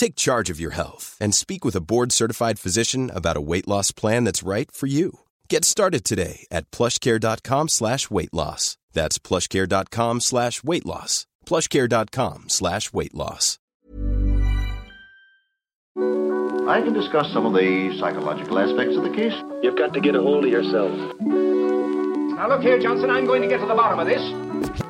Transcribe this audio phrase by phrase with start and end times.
[0.00, 3.92] Take charge of your health and speak with a board-certified physician about a weight loss
[3.92, 5.20] plan that's right for you.
[5.50, 8.78] Get started today at plushcare.com slash weight loss.
[8.94, 11.26] That's plushcare.com slash weight loss.
[11.44, 13.58] plushcare.com slash weight loss.
[15.98, 19.34] I can discuss some of the psychological aspects of the case.
[19.62, 20.92] You've got to get a hold of yourself.
[21.20, 24.89] Now look here, Johnson, I'm going to get to the bottom of this.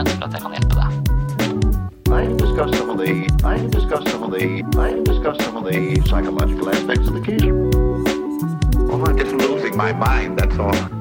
[0.00, 0.92] at jeg kan hjelpe deg.
[2.14, 3.12] I can discuss some of the
[3.44, 7.14] I can discuss some of the I can discuss some of the psychological aspects of
[7.14, 7.42] the case.
[8.94, 10.93] I'm just losing my mind, that's all.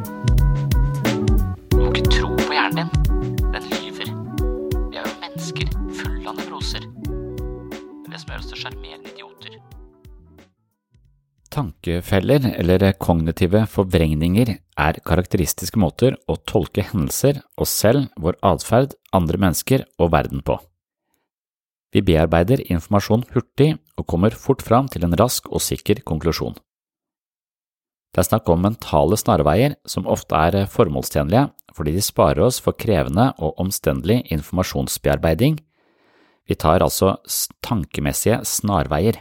[11.84, 19.38] Tankefeller, eller kognitive forvrengninger, er karakteristiske måter å tolke hendelser, oss selv, vår atferd, andre
[19.38, 20.56] mennesker og verden på.
[21.92, 26.56] Vi bearbeider informasjon hurtig og kommer fort fram til en rask og sikker konklusjon.
[28.16, 32.78] Det er snakk om mentale snarveier som ofte er formålstjenlige fordi de sparer oss for
[32.80, 35.60] krevende og omstendelig informasjonsbearbeiding.
[36.48, 37.18] Vi tar altså
[37.66, 39.20] tankemessige snarveier.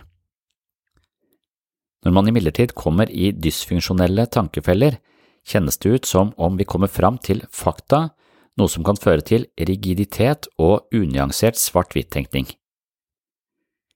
[2.02, 4.98] Når man imidlertid kommer i dysfunksjonelle tankefeller,
[5.46, 8.08] kjennes det ut som om vi kommer fram til fakta,
[8.58, 12.50] noe som kan føre til rigiditet og unyansert svart-hvitt-tenkning.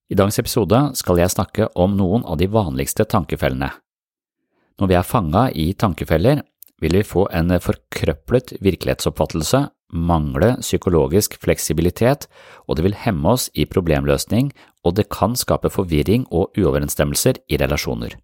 [0.07, 3.73] I dagens episode skal jeg snakke om noen av de vanligste tankefellene.
[4.79, 6.45] Når vi er fanga i tankefeller,
[6.81, 12.27] vil vi få en forkrøplet virkelighetsoppfattelse, mangle psykologisk fleksibilitet,
[12.67, 14.53] og det vil hemme oss i problemløsning,
[14.85, 18.17] og det kan skape forvirring og uoverensstemmelser i relasjoner.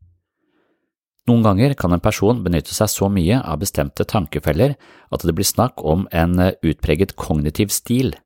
[1.30, 4.74] Noen ganger kan en person benytte seg så mye av bestemte tankefeller
[5.14, 8.16] at det blir snakk om en utpreget kognitiv stil.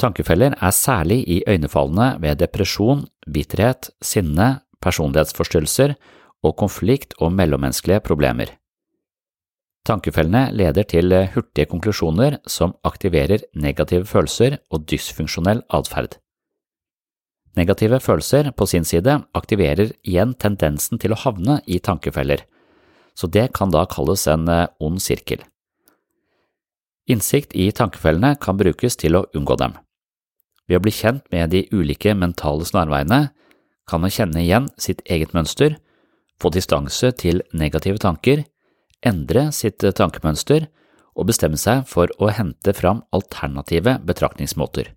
[0.00, 5.94] Tankefeller er særlig iøynefallende ved depresjon, bitterhet, sinne, personlighetsforstyrrelser
[6.42, 8.56] og konflikt og mellommenneskelige problemer.
[9.90, 16.14] Tankefellene leder til hurtige konklusjoner som aktiverer negative følelser og dysfunksjonell atferd.
[17.58, 22.44] Negative følelser på sin side aktiverer igjen tendensen til å havne i tankefeller,
[23.18, 24.46] så det kan da kalles en
[24.78, 25.42] ond sirkel.
[27.10, 29.74] Innsikt i tankefellene kan brukes til å unngå dem.
[30.70, 33.32] Ved å bli kjent med de ulike mentale snarveiene
[33.90, 35.80] kan man kjenne igjen sitt eget mønster,
[36.38, 38.44] få distanse til negative tanker,
[39.06, 40.68] endre sitt tankemønster
[41.16, 44.92] og bestemme seg for å hente fram alternative betraktningsmåter.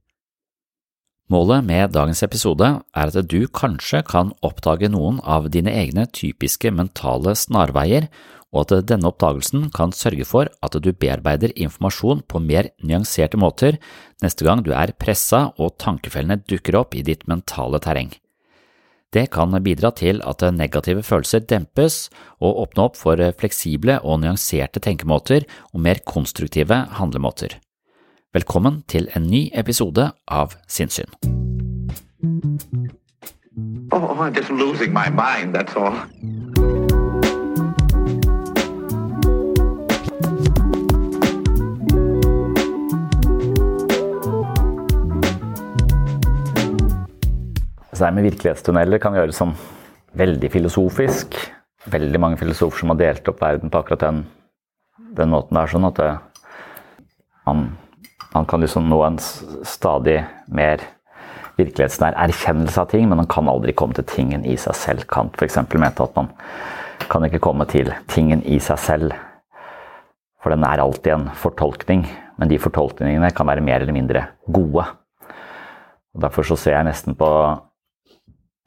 [1.32, 6.70] Målet med dagens episode er at du kanskje kan oppdage noen av dine egne typiske
[6.76, 8.10] mentale snarveier,
[8.54, 13.80] og at denne oppdagelsen kan sørge for at du bearbeider informasjon på mer nyanserte måter
[14.22, 18.12] neste gang du er pressa og tankefellene dukker opp i ditt mentale terreng.
[19.14, 22.10] Det kan bidra til at negative følelser dempes
[22.42, 27.60] og åpne opp for fleksible og nyanserte tenkemåter og mer konstruktive handlemåter.
[28.34, 31.14] Velkommen til en ny episode av Sinnssyn.
[33.94, 35.94] Oh, I'm just losing my mind, that's all.
[48.04, 49.54] Her med virkelighetstunneler kan gjøres sånn
[50.20, 51.38] veldig filosofisk.
[51.94, 54.20] Veldig mange filosofer som har delt opp verden på akkurat den,
[55.16, 55.72] den måten der.
[55.72, 56.10] sånn at det,
[57.48, 57.64] man,
[58.34, 60.84] man kan liksom nå en stadig mer
[61.58, 65.08] virkelighetsnær erkjennelse av ting, men man kan aldri komme til tingen i seg selv.
[65.08, 65.60] Kant f.eks.
[65.72, 66.32] mente at man
[67.10, 69.20] kan ikke komme til tingen i seg selv.
[70.44, 74.88] For den er alltid en fortolkning, men de fortolkningene kan være mer eller mindre gode.
[76.14, 77.30] Og derfor så ser jeg nesten på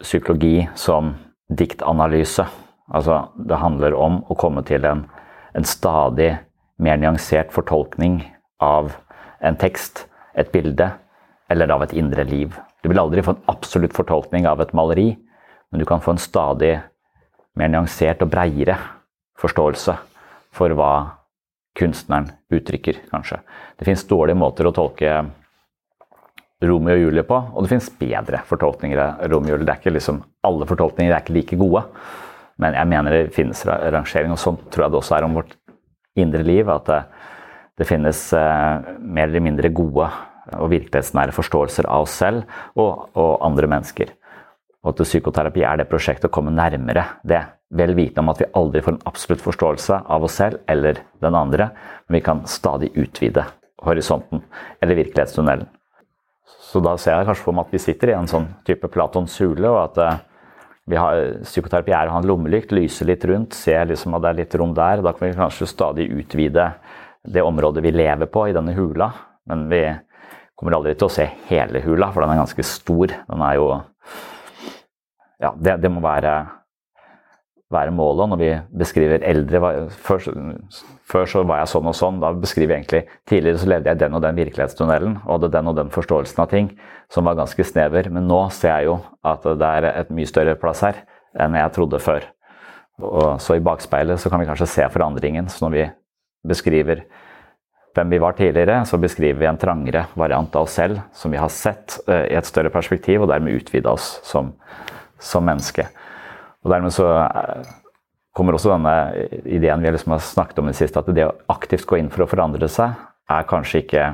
[0.02, 1.14] psykologi som
[1.48, 2.46] diktanalyse.
[2.93, 5.04] Altså, det handler om å komme til en,
[5.54, 6.37] en stadig
[6.82, 8.20] mer nyansert fortolkning
[8.62, 8.93] av
[9.40, 10.06] en tekst,
[10.37, 10.90] et bilde
[11.50, 12.54] eller av et indre liv.
[12.82, 15.14] Du vil aldri få en absolutt fortolkning av et maleri,
[15.70, 16.76] men du kan få en stadig
[17.56, 18.76] mer nyansert og breiere
[19.40, 19.96] forståelse
[20.56, 20.92] for hva
[21.76, 23.40] kunstneren uttrykker, kanskje.
[23.76, 25.19] Det fins dårlige måter å tolke
[26.64, 29.66] Romeo og Julie på, og det fins bedre fortolkninger av Romeo og Julie.
[29.68, 31.82] Det er ikke liksom, alle fortolkninger er ikke like gode,
[32.62, 35.52] men jeg mener det finnes rangering, og sånn tror jeg det også er om vårt
[36.16, 36.70] indre liv.
[36.72, 37.02] At det,
[37.76, 40.08] det finnes eh, mer eller mindre gode
[40.56, 42.46] og virkelighetsnære forståelser av oss selv
[42.78, 44.14] og, og andre mennesker.
[44.86, 47.42] Og at psykoterapi er det prosjektet å komme nærmere det.
[47.76, 51.36] Vel vitende om at vi aldri får en absolutt forståelse av oss selv eller den
[51.36, 51.72] andre,
[52.06, 53.42] men vi kan stadig utvide
[53.82, 54.44] horisonten
[54.80, 55.66] eller virkelighetstunnelen.
[56.76, 59.32] Så da ser jeg kanskje for meg at vi sitter i en sånn type Platons
[59.40, 60.19] hule, og at eh,
[60.93, 64.28] vi har, psykoterapi er å ha en lommelykt, lyse litt rundt, se liksom at det
[64.28, 65.00] er litt rom der.
[65.00, 66.67] Da kan vi kanskje stadig utvide
[67.25, 69.08] det området vi lever på i denne hula.
[69.49, 69.81] Men vi
[70.52, 73.17] kommer aldri til å se hele hula, for den er ganske stor.
[73.25, 73.70] Den er jo
[75.40, 76.34] Ja, det, det må være,
[77.72, 79.88] være målet når vi beskriver eldre.
[80.06, 80.28] Før,
[81.10, 82.20] før, så var jeg sånn og sånn.
[82.22, 85.72] Da beskriver jeg egentlig Tidligere så levde jeg den og den virkelighetstunnelen og hadde den
[85.72, 86.70] og den forståelsen av ting
[87.12, 88.10] som var ganske snever.
[88.12, 88.96] Men nå ser jeg jo
[89.26, 91.02] at det er et mye større plass her
[91.36, 92.24] enn jeg trodde før.
[93.02, 95.50] Og så i bakspeilet så kan vi kanskje se forandringen.
[95.52, 95.86] Så når vi
[96.46, 97.04] beskriver
[97.96, 101.40] hvem vi var tidligere, så beskriver vi en trangere variant av oss selv som vi
[101.40, 104.52] har sett uh, i et større perspektiv, og dermed utvida oss som,
[105.18, 105.88] som, menneske.
[106.66, 107.74] Og dermed så uh,
[108.34, 108.94] kommer også denne
[109.46, 112.10] ideen vi liksom har snakket om i det siste, at det å aktivt gå inn
[112.10, 112.98] for å forandre seg,
[113.30, 114.06] er kanskje ikke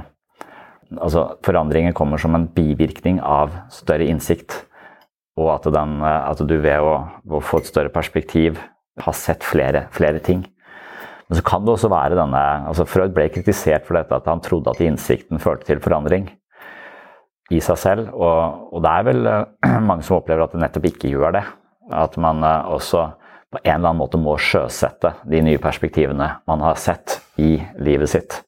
[1.01, 4.59] Altså, forandringen kommer som en bivirkning av større innsikt.
[5.41, 6.91] Og at, den, at du ved å,
[7.25, 8.59] å, få et større perspektiv
[9.01, 10.43] har sett flere, flere ting.
[11.25, 14.45] Men så kan det også være denne altså Freud ble kritisert for dette at han
[14.45, 16.29] trodde at innsikten førte til forandring
[17.49, 18.13] i seg selv.
[18.13, 21.47] Og, og det er vel uh, mange som opplever at det nettopp ikke gjør det.
[21.91, 23.09] At man uh, også
[23.53, 28.09] på en eller annen måte må sjøsette de nye perspektivene man har sett i livet
[28.09, 28.39] sitt.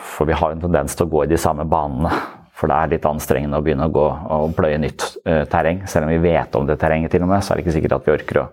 [0.00, 2.12] For vi har en tendens til å gå i de samme banene.
[2.56, 4.06] For det er litt anstrengende å begynne å gå
[4.36, 5.84] og pløye nytt uh, terreng.
[5.88, 7.98] Selv om vi vet om det terrenget, til og med, så er det ikke sikkert
[7.98, 8.46] at vi orker å,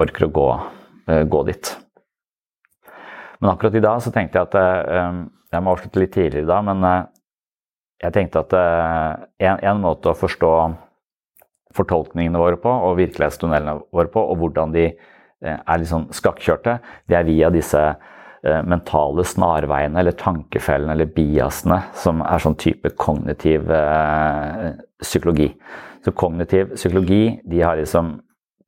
[0.00, 1.72] orker å gå uh, gå dit.
[3.40, 6.48] Men akkurat i dag så tenkte jeg at uh, Jeg må avslutte litt tidligere i
[6.48, 7.00] dag, men eh,
[8.04, 10.50] jeg tenkte at en, en, måte å forstå
[11.76, 14.86] fortolkningene våre på, og virkelighetstunnelene våre på, og hvordan de
[15.40, 17.80] er litt sånn skakkjørte, det er via disse
[18.68, 23.68] mentale snarveiene eller tankefellene eller biasene som er sånn type kognitiv
[25.00, 25.48] psykologi.
[26.04, 28.18] Så kognitiv psykologi de har liksom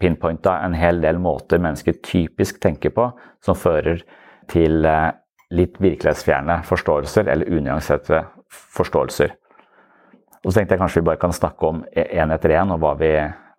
[0.02, 3.08] pinpointa en hel del måter mennesker typisk tenker på,
[3.44, 4.02] som fører
[4.50, 5.12] til eh,
[5.54, 9.36] litt virkelighetsfjerne forståelser, eller unyanserte forståelser.
[10.42, 12.92] Og så tenkte jeg kanskje vi bare kan snakke om én etter én, og hva
[12.98, 13.12] vi,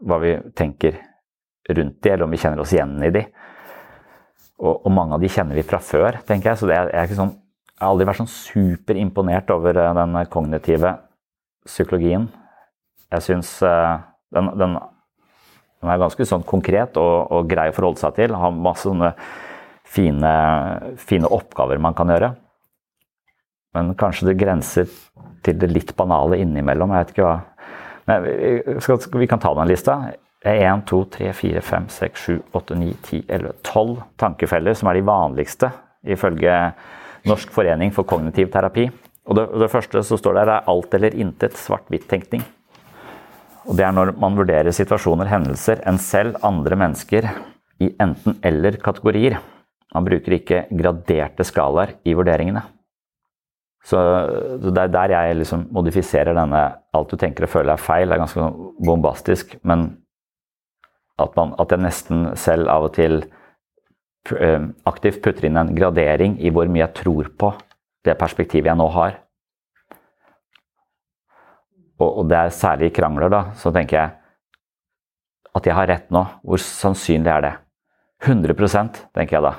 [0.04, 1.00] hva vi, tenker
[1.70, 3.24] rundt de, eller om vi kjenner oss igjen i de.
[4.60, 6.60] Og, og mange av de kjenner vi fra før, tenker jeg.
[6.60, 7.36] Så det er, er sånn,
[7.74, 10.98] jeg har aldri vært sånn superimponert over eh, den kognitive
[11.68, 12.28] psykologien.
[13.14, 13.94] Jeg syns eh,
[14.36, 14.76] den, den
[15.84, 18.34] den er ganske sånn konkret og, og grei å forholde seg til.
[18.40, 19.10] Har masse sånne
[19.84, 20.32] fine,
[20.96, 22.30] fine, oppgaver man kan gjøre.
[23.74, 24.90] Men kanskje det grenser
[25.44, 26.94] til det litt banale innimellom.
[26.94, 27.40] Jeg vet ikke hva
[28.04, 28.26] Men
[29.16, 29.94] vi, kan ta den lista.
[30.44, 35.00] 1, 2, 3, 4, 5, 6, 7, 8, 9, 10, 11, 12 tankefeller som er
[35.00, 35.70] de vanligste
[36.04, 36.58] ifølge
[37.24, 38.90] Norsk forening for kognitiv terapi.
[39.24, 42.44] Og det, det første som står der, er alt eller intet svart-hvitt-tenkning.
[43.64, 47.30] Og det er når man vurderer situasjoner, hendelser, enn selv, andre mennesker,
[47.80, 49.40] i enten-eller kategorier.
[49.96, 52.66] Man bruker ikke graderte skalaer i vurderingene.
[53.84, 54.00] Så
[54.64, 56.62] det er der jeg liksom modifiserer denne
[56.96, 58.08] alt du tenker og føler er feil.
[58.08, 58.48] Det er ganske
[58.86, 59.90] bombastisk, men
[61.20, 63.20] at, man, at jeg nesten selv av og til
[64.40, 67.52] eh, aktivt putter inn en gradering i hvor mye jeg tror på
[68.08, 69.20] det perspektivet jeg nå har.
[72.00, 74.16] Og, og det er særlig i krangler, da, så tenker jeg
[75.54, 76.24] at jeg har rett nå.
[76.42, 77.54] Hvor sannsynlig er det?
[78.24, 79.54] 100% tenker jeg da,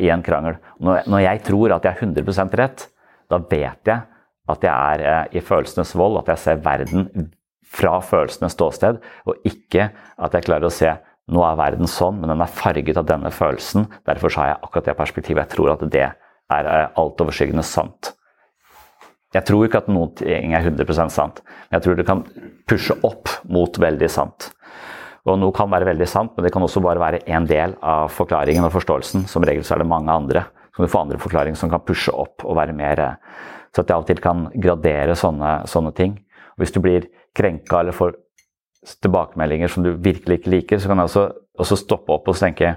[0.00, 0.58] i en krangel.
[0.78, 2.86] Når, når jeg tror at jeg er 100 rett,
[3.30, 4.04] da vet jeg
[4.52, 7.30] at jeg er eh, i følelsenes vold, at jeg ser verden
[7.74, 10.92] fra følelsenes ståsted, og ikke at jeg klarer å se
[11.32, 13.86] nå er verden sånn, men den er farget av denne følelsen.
[14.04, 15.46] Derfor har jeg akkurat det perspektivet.
[15.46, 18.12] Jeg tror at det er eh, altoverskyggende sant.
[19.34, 22.20] Jeg tror ikke at noen ting er 100 sant, men jeg tror det kan
[22.70, 24.52] pushe opp mot veldig sant.
[25.24, 28.12] Og noe kan være veldig sant, men det kan også bare være en del av
[28.12, 29.24] forklaringen og forståelsen.
[29.30, 30.44] Som regel så er det mange andre.
[30.74, 33.02] Kan du få andre forklaringer som kan pushe opp og være mer
[33.74, 36.12] Så at jeg av og til kan gradere sånne, sånne ting.
[36.54, 38.14] Og hvis du blir krenka eller får
[39.02, 41.24] tilbakemeldinger som du virkelig ikke liker, så kan jeg også,
[41.58, 42.76] også stoppe opp og tenke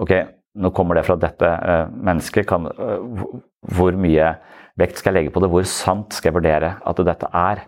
[0.00, 0.10] Ok,
[0.58, 2.46] nå kommer det fra dette uh, mennesket.
[2.50, 3.36] Kan, uh,
[3.76, 4.32] hvor mye
[4.80, 5.50] vekt skal jeg legge på det?
[5.52, 7.62] Hvor sant skal jeg vurdere at dette er?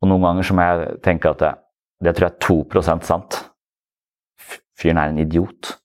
[0.00, 1.52] Og noen ganger så må jeg tenke at det,
[2.04, 3.38] det tror jeg er 2 sant.
[4.80, 5.79] Fyren er en idiot.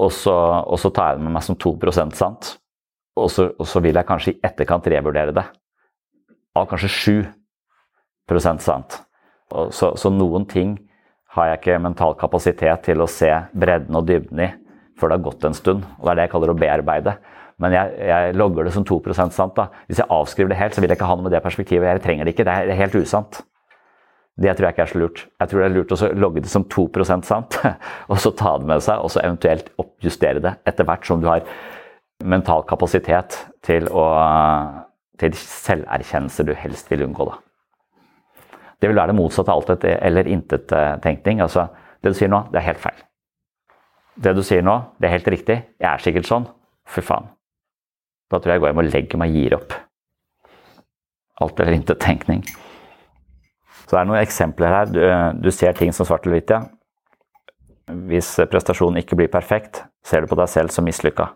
[0.00, 2.54] Og så, og så, tar jeg det med meg som 2% sant.
[3.20, 5.44] Og så, og så vil jeg kanskje i etterkant revurdere det.
[6.56, 6.92] Av kanskje
[8.30, 9.00] 7% sant.
[9.74, 10.76] Så, så, noen ting
[11.34, 14.48] har jeg ikke mental kapasitet til å se bredden og dybden i
[14.98, 15.84] før det har gått en stund.
[15.98, 17.14] og Det er det jeg kaller å bearbeide.
[17.60, 19.56] Men jeg, jeg logger det som 2% sant.
[19.56, 19.68] da.
[19.88, 21.88] Hvis jeg avskriver det helt, så vil jeg ikke ha noe med det perspektivet.
[21.88, 22.46] Jeg trenger det ikke.
[22.48, 23.40] Det er helt usant.
[24.40, 25.24] Det tror jeg ikke er så lurt.
[25.40, 27.58] Jeg tror det er lurt å logge det som 2% sant,
[28.10, 31.28] og så ta det med seg, og så eventuelt oppjustere det etter hvert som du
[31.28, 31.44] har
[32.24, 34.06] mental kapasitet til, å,
[35.20, 37.28] til selverkjennelse du helst vil unngå.
[37.28, 37.38] da.
[38.80, 41.42] Det vil være det motsatte av alt eller intet-tenkning.
[41.44, 41.66] Altså,
[42.00, 43.02] det du sier nå, det er helt feil.
[44.20, 45.58] Det du sier nå, det er helt riktig.
[45.80, 46.48] Jeg er sikkert sånn.
[46.88, 47.28] Fy faen.
[48.30, 49.76] Da tror jeg jeg går hjem og legger meg og gir opp.
[51.44, 52.44] Alt eller intet-tenkning.
[53.90, 54.90] Så det er noen eksempler her.
[54.94, 55.00] Du,
[55.42, 56.60] du ser ting som svart eller hvitt, ja.
[58.06, 61.26] Hvis prestasjonen ikke blir perfekt, ser du på deg selv som mislykka.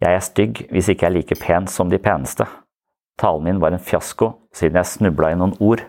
[0.00, 2.48] Jeg er stygg hvis ikke jeg er like pen som de peneste.
[3.20, 5.84] Talen min var en fiasko siden jeg snubla i noen ord.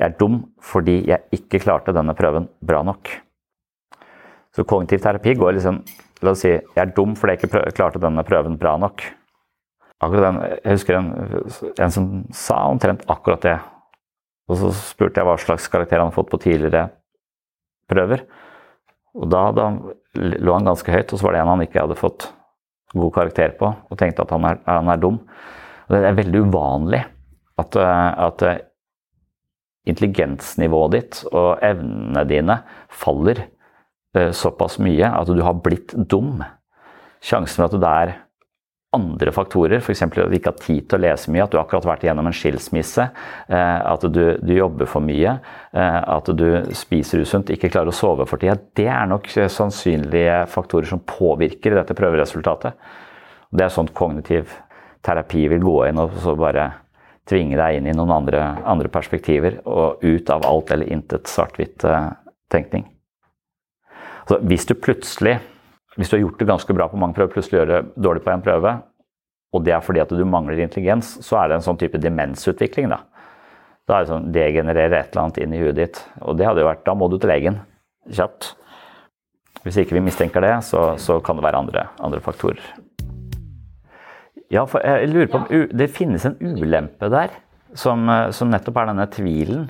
[0.00, 3.12] Jeg er dum fordi jeg ikke klarte denne prøven bra nok.
[4.56, 5.82] Så kognitiv terapi går liksom
[6.24, 9.04] La oss si jeg er dum fordi jeg ikke klarte denne prøven bra nok.
[10.00, 11.12] Akkurat den, Jeg husker en,
[11.76, 13.58] en som sa omtrent akkurat det.
[14.48, 16.88] Og så spurte jeg hva slags karakter han hadde fått på tidligere
[17.88, 18.24] prøver.
[19.18, 19.68] Og da, da
[20.16, 22.30] lå han ganske høyt, og så var det en han ikke hadde fått
[22.96, 25.20] god karakter på, og tenkte at han er, han er dum.
[25.88, 27.02] Og det er veldig uvanlig
[27.60, 28.44] at, at
[29.88, 32.58] intelligensnivået ditt og evnene dine
[32.92, 33.42] faller
[34.16, 36.42] eh, såpass mye at du har blitt dum.
[37.24, 38.14] Sjansen for at det er
[38.96, 40.02] andre faktorer, f.eks.
[40.02, 42.30] at du ikke har tid til å lese mye, at du akkurat har vært igjennom
[42.30, 43.04] en skilsmisse,
[43.52, 45.34] eh, at du, du jobber for mye,
[45.76, 50.40] eh, at du spiser usunt, ikke klarer å sove for tida, det er nok sannsynlige
[50.54, 52.80] faktorer som påvirker dette prøveresultatet.
[53.52, 54.56] Det er sånn kognitiv
[55.04, 56.70] terapi vil gå inn og så bare
[57.28, 62.88] tvinge deg inn i noen andre, andre perspektiver og ut av alt eller intet svart-hvitt-tenkning.
[64.28, 65.38] Så hvis du plutselig,
[65.98, 68.30] hvis du har gjort det ganske bra på mange prøver, plutselig gjør det dårlig på
[68.32, 68.74] en prøve,
[69.52, 72.92] og det er fordi at du mangler intelligens, så er det en sånn type demensutvikling.
[72.92, 73.02] Da
[73.88, 76.02] Da er det sånn degenererer et eller annet inn i huet ditt.
[76.20, 77.56] Og det hadde jo vært Da må du til legen
[78.12, 78.52] kjapt.
[79.64, 82.60] Hvis ikke vi mistenker det, så, så kan det være andre, andre faktorer.
[84.52, 87.34] Ja, for jeg lurer på om det finnes en ulempe der,
[87.76, 89.66] som, som nettopp er denne tvilen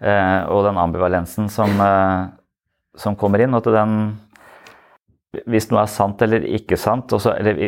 [0.00, 2.30] eh, og den ambivalensen som, eh,
[2.96, 3.56] som, kommer inn.
[3.56, 3.98] Og til den
[5.44, 7.58] Hvis noe er sant eller ikke sant også, eller,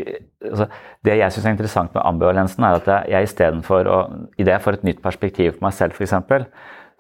[0.49, 0.67] altså,
[1.05, 3.99] Det jeg syns er interessant med ambivalensen, er at jeg, istedenfor å
[4.41, 6.15] Idet jeg får et nytt perspektiv på meg selv, f.eks.,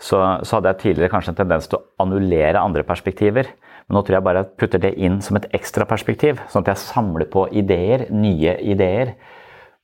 [0.00, 3.50] så, så hadde jeg tidligere kanskje en tendens til å annullere andre perspektiver.
[3.84, 6.70] Men nå tror jeg bare jeg putter det inn som et ekstra perspektiv, sånn at
[6.72, 9.12] jeg samler på ideer, nye ideer.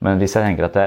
[0.01, 0.79] Men hvis jeg tenker at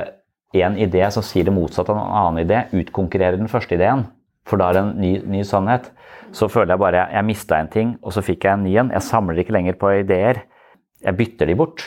[0.57, 4.07] en idé som sier det motsatte av en annen idé, utkonkurrerer den første ideen,
[4.47, 5.89] for da er det en ny, ny sannhet,
[6.35, 8.91] så føler jeg bare jeg, mista en ting, og så fikk jeg en ny en.
[8.93, 10.43] Jeg samler ikke lenger på ideer.
[11.03, 11.85] Jeg bytter de bort.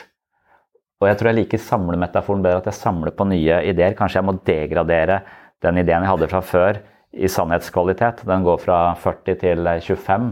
[1.02, 3.97] Og jeg tror jeg liker samlemetaforen bedre, at jeg samler på nye ideer.
[3.99, 5.23] Kanskje jeg må degradere
[5.62, 6.78] den ideen jeg hadde fra før
[7.12, 8.23] i sannhetskvalitet.
[8.28, 10.30] Den går fra 40 til 25.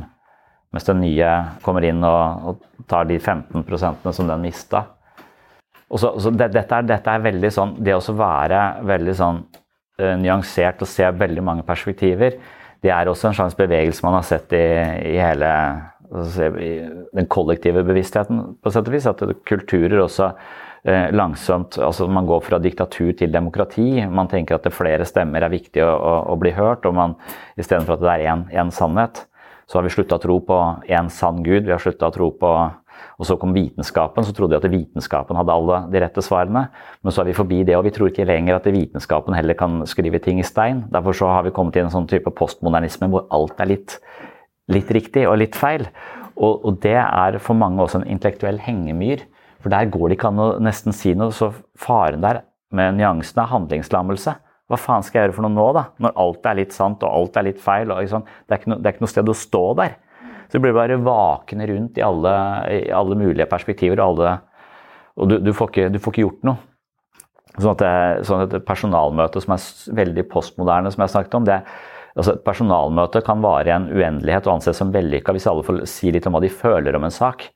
[0.70, 1.30] Mens den nye
[1.64, 4.84] kommer inn og, og tar de 15% som den mista.
[5.90, 9.40] Og så, så det, dette, er, dette, er, veldig sånn Det å være veldig sånn
[10.20, 12.38] nyansert og se veldig mange perspektiver,
[12.80, 14.64] det er også en slags bevegelse man har sett i,
[15.12, 15.50] i hele
[16.32, 16.72] si, i
[17.16, 19.08] den kollektive bevisstheten, på sett og vis.
[19.10, 20.30] At kulturer også
[20.88, 24.06] eh, langsomt altså Man går fra diktatur til demokrati.
[24.08, 27.18] Man tenker at det flere stemmer er viktig å, å, å bli hørt, og man
[27.60, 29.26] istedenfor at det er én sannhet,
[29.70, 30.56] så har vi slutta å tro på
[30.90, 31.68] én sann gud.
[31.68, 32.54] Vi har slutta å tro på
[33.20, 36.66] og så kom vitenskapen, så trodde vi at vitenskapen hadde alle de rette svarene.
[37.04, 39.82] Men så er vi forbi det, og vi tror ikke lenger at vitenskapen heller kan
[39.90, 40.84] skrive ting i stein.
[40.92, 43.98] Derfor så har vi kommet til en sånn type postmodernisme hvor alt er litt,
[44.72, 45.86] litt riktig og litt feil.
[46.40, 49.26] Og, og, det er for mange også en intellektuell hengemyr.
[49.60, 51.34] For der går det ikke an å nesten si noe.
[51.36, 54.36] Så faren der med nyansene er handlingslammelse.
[54.70, 55.88] Hva faen skal jeg gjøre for noe nå, da?
[55.98, 57.90] Når alt er litt sant og alt er litt feil.
[57.90, 58.24] Og, sånn.
[58.46, 59.96] det, er no, det, er ikke noe sted å stå der.
[60.50, 62.32] Så du blir bare vakende rundt i alle,
[62.74, 64.00] i alle mulige perspektiver.
[64.02, 64.32] Og, alle,
[65.14, 66.66] og du, du, får ikke, du, får ikke, gjort noe.
[67.54, 69.68] Sånn at, det, sånn at et personalmøte som er
[70.00, 71.60] veldig postmoderne, som jeg snakket om, det,
[72.16, 75.80] altså et personalmøte kan vare i en uendelighet og anses som vellykka hvis alle får
[75.90, 77.46] si litt om hva de føler om en sak.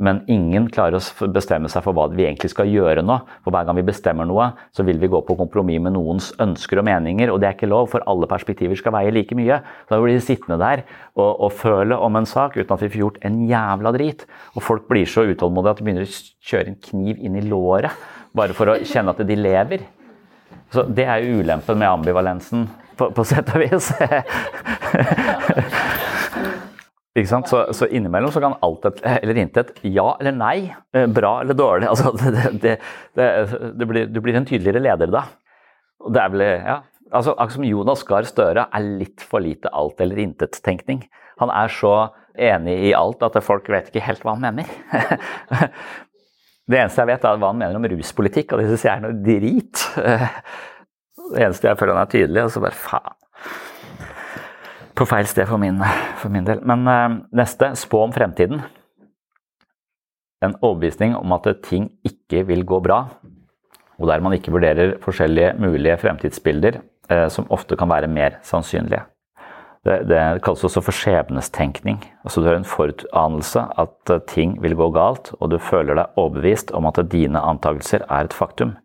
[0.00, 3.18] Men ingen klarer å bestemme seg for hva vi egentlig skal gjøre nå.
[3.44, 6.80] For hver gang vi bestemmer noe, så vil vi gå på kompromiss med noens ønsker
[6.80, 9.60] og meninger, og det er ikke lov, for alle perspektiver skal veie like mye.
[9.90, 13.04] Da blir vi sittende der og, og føle om en sak uten at vi får
[13.04, 14.24] gjort en jævla drit.
[14.56, 16.20] Og folk blir så utålmodige at de begynner å
[16.52, 19.84] kjøre en kniv inn i låret bare for å kjenne at de lever.
[20.72, 22.64] Så Det er ulempen med ambivalensen,
[22.96, 23.92] på, på sett og vis.
[27.12, 27.50] Ikke sant?
[27.50, 30.56] Så, så, innimellom så kan alt et, eller intet, ja eller nei,
[30.96, 32.78] eh, bra eller dårlig altså, det, det,
[33.76, 35.26] det, blir, Du blir en tydeligere leder da.
[36.02, 36.78] Og det er vel, ja,
[37.12, 41.04] altså Akkurat som Jonas Gahr Støre er litt for lite alt eller intet-tenkning.
[41.42, 41.92] Han er så
[42.32, 44.72] enig i alt at folk vet ikke helt hva han mener.
[46.62, 49.00] Det eneste jeg vet, er hva han mener om ruspolitikk, og det syns jeg er
[49.02, 49.80] noe drit.
[51.34, 53.18] Det eneste jeg føler han er tydelig, og så bare faen
[54.98, 55.80] på feil sted for min,
[56.20, 56.62] for min del.
[56.68, 58.62] Men uh, neste spå om fremtiden.
[60.42, 63.04] En overbevisning om at ting ikke vil gå bra,
[64.00, 66.80] og der man ikke vurderer forskjellige mulige fremtidsbilder
[67.12, 69.04] uh, som ofte kan være mer sannsynlige.
[69.82, 71.96] Det, det kalles også for skjebnestenkning.
[72.22, 76.20] Altså du har en forutanelse at uh, ting vil gå galt, og du føler deg
[76.20, 78.76] overbevist om at dine antakelser er et faktum.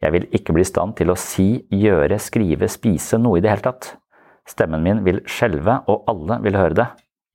[0.00, 3.52] Jeg vil ikke bli i stand til å si, gjøre, skrive, spise noe i det
[3.52, 3.94] hele tatt.
[4.50, 6.88] Stemmen min vil skjelve, og alle vil høre det.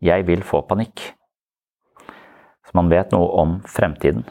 [0.04, 1.14] Jeg vil få panikk.
[2.66, 4.26] Så man vet noe om fremtiden.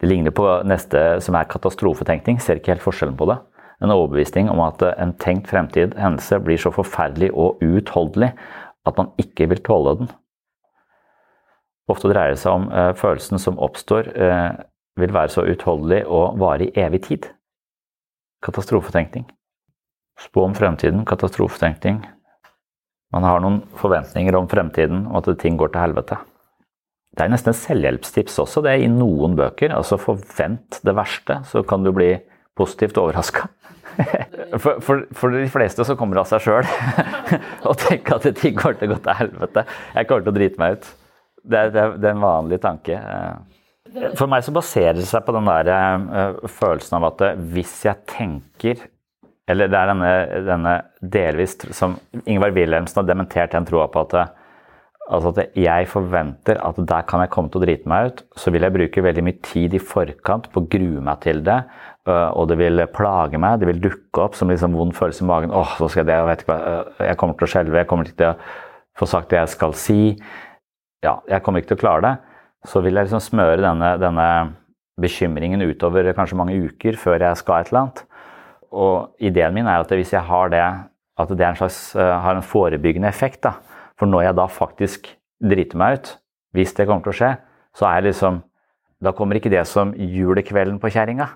[0.00, 3.40] Det ligner på neste som er katastrofetenkning, ser ikke helt forskjellen på det.
[3.80, 8.32] En overbevisning om at en tenkt fremtid hendelse blir så forferdelig og uutholdelig
[8.88, 10.10] at man ikke vil tåle den.
[11.90, 14.50] Ofte dreier det seg om eh, følelsen som oppstår, eh,
[15.00, 17.28] vil være så utholdelig og vare i evig tid.
[18.44, 19.26] Katastrofetenkning.
[20.20, 22.02] Spå om fremtiden, katastrofetenkning.
[23.10, 26.18] Man har noen forventninger om fremtiden og at ting går til helvete.
[27.16, 29.72] Det er nesten et selvhjelpstips også, det er i noen bøker.
[29.74, 32.12] Altså forvent det verste, så kan du bli
[32.58, 33.48] positivt overraska.
[34.60, 36.68] For, for, for, de fleste så kommer det av seg sjøl
[37.70, 39.64] å tenke at ting går til å gå til helvete.
[39.96, 40.88] Jeg kommer til å drite meg ut.
[41.50, 42.96] Det er, det er en vanlig tanke.
[44.18, 48.06] For meg så baserer det seg på den der uh, følelsen av at hvis jeg
[48.10, 48.82] tenker
[49.50, 50.10] eller det er denne,
[50.46, 54.34] denne delvis som Ingvar Wilhelmsen har dementert den troa på at,
[55.10, 58.22] altså at jeg forventer at der kan jeg komme til å drite meg ut.
[58.38, 61.58] Så vil jeg bruke veldig mye tid i forkant på å grue meg til det.
[62.08, 63.60] Øh, og det vil plage meg.
[63.60, 65.54] Det vil dukke opp som liksom vond følelse i magen.
[65.54, 67.82] åh, så skal jeg det, jeg vet ikke hva, øh, jeg kommer til å skjelve,
[67.82, 68.38] jeg kommer ikke til å
[69.00, 70.00] få sagt det jeg skal si.
[71.04, 72.16] Ja, jeg kommer ikke til å klare det.
[72.68, 74.30] Så vil jeg liksom smøre denne, denne
[75.00, 78.04] bekymringen utover kanskje mange uker før jeg skal et eller annet
[78.70, 80.62] og ideen min er at hvis jeg har det,
[81.20, 83.42] at det en slags, uh, har en forebyggende effekt.
[83.44, 83.58] Da.
[83.98, 85.10] For når jeg da faktisk
[85.42, 86.12] driter meg ut,
[86.56, 87.32] hvis det kommer til å skje,
[87.76, 88.44] så er jeg liksom
[89.00, 91.30] Da kommer ikke det som julekvelden på kjerringa.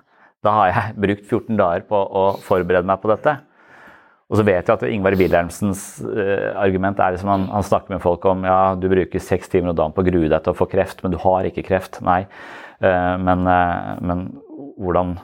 [0.45, 3.39] Da har jeg brukt 14 dager på å forberede meg på dette.
[4.29, 8.03] Og så vet jeg at Ingvar Wilhelmsens uh, argument er liksom han, han, snakker med
[8.03, 10.59] folk om ja, du bruker seks timer om dagen på å grue deg til å
[10.59, 11.97] få kreft, men du har ikke kreft.
[12.05, 12.23] Nei.
[12.77, 13.49] Uh, men,
[14.05, 14.23] men,
[14.77, 15.15] hvordan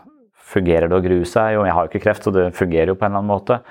[0.52, 1.56] fungerer det å grue seg?
[1.56, 3.62] Jo, jeg har jo ikke kreft, så det fungerer jo på en eller annen måte.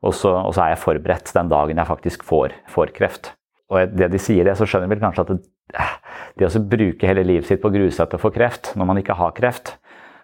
[0.00, 3.34] Og så, og så er jeg forberedt den dagen jeg faktisk får, får, kreft.
[3.70, 5.88] Og det de sier det, så skjønner jeg vel kanskje at det,
[6.40, 8.88] det å bruke hele livet sitt på å grue seg til å få kreft når
[8.88, 9.74] man ikke har kreft,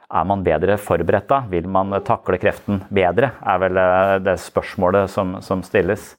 [0.06, 1.40] er man bedre forberedt da?
[1.50, 3.32] Vil man takle kreften bedre?
[3.42, 6.14] er vel eh, det spørsmålet som, som stilles.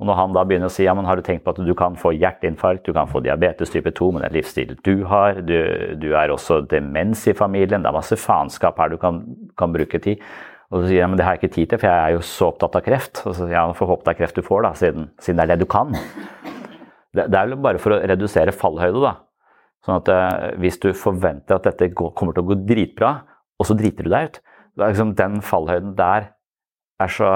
[0.00, 1.72] Og når han da begynner å si ja, men har du tenkt på at du
[1.76, 5.58] kan få hjerteinfarkt, du kan få diabetes type 2 med den livsstilen du har, du,
[6.00, 9.20] du, er også demens i familien, det er masse faenskap her du kan,
[9.60, 10.22] kan, bruke tid.
[10.70, 12.24] Og så sier jeg men det har jeg ikke tid til, for jeg er jo
[12.24, 13.20] så opptatt av kreft.
[13.26, 15.44] Og så sier jeg får håpe det er kreft du får, da, siden, siden det
[15.44, 15.92] er det du kan.
[17.10, 19.16] Det, det er vel bare for å redusere fallhøyde, da.
[19.84, 23.14] Sånn at uh, hvis du forventer at dette går, kommer til å gå dritbra,
[23.60, 24.40] og så driter du deg ut,
[24.78, 26.30] da er liksom den fallhøyden der
[27.00, 27.30] er så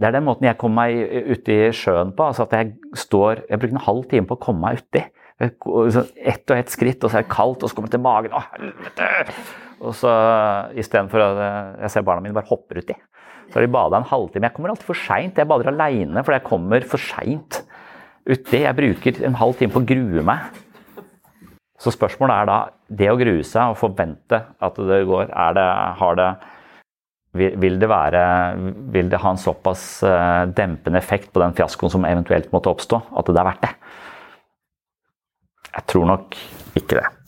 [0.00, 2.30] det er den måten jeg kommer meg uti sjøen på.
[2.30, 5.02] altså at Jeg står, jeg bruker en halv time på å komme meg uti.
[5.40, 8.32] Ett og ett skritt, og så er det kaldt, og så kommer det til magen.
[8.32, 9.10] Å, helvete!
[9.80, 10.12] Og så
[10.80, 11.42] istedenfor at
[11.84, 12.96] jeg ser barna mine bare hopper uti.
[13.50, 14.48] Så har de bada en halvtime.
[14.48, 15.38] Jeg kommer alltid for seint.
[15.40, 17.60] Jeg bader aleine fordi jeg kommer for seint
[18.28, 18.60] uti.
[18.62, 20.60] Jeg bruker en halv time på å grue meg.
[21.80, 22.58] Så spørsmålet er da
[23.00, 25.68] det å grue seg og forvente at det går, er det,
[26.00, 26.30] har det
[27.32, 28.22] vil det, være,
[28.90, 32.98] vil det ha en såpass eh, dempende effekt på den fiaskoen som eventuelt måtte oppstå,
[33.16, 33.74] at det er verdt det?
[35.70, 36.38] Jeg tror nok
[36.80, 37.19] ikke det.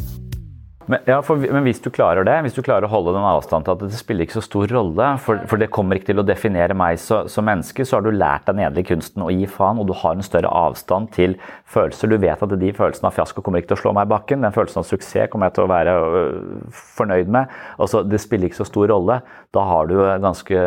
[0.86, 3.66] Men, ja, for, men, hvis du klarer det, hvis du klarer å holde den avstanden
[3.66, 6.26] til at det spiller ikke så stor rolle, for, for det kommer ikke til å
[6.26, 9.88] definere meg som menneske, så har du lært deg nederlig kunsten å gi faen, og
[9.90, 11.36] du har en større avstand til
[11.70, 12.10] følelser.
[12.10, 14.42] Du vet at de følelsene av fiasko kommer ikke til å slå meg i bakken.
[14.46, 17.54] Den følelsen av suksess kommer jeg til å være øh, fornøyd med.
[17.78, 19.20] Altså, det spiller ikke så stor rolle.
[19.54, 20.66] Da har du ganske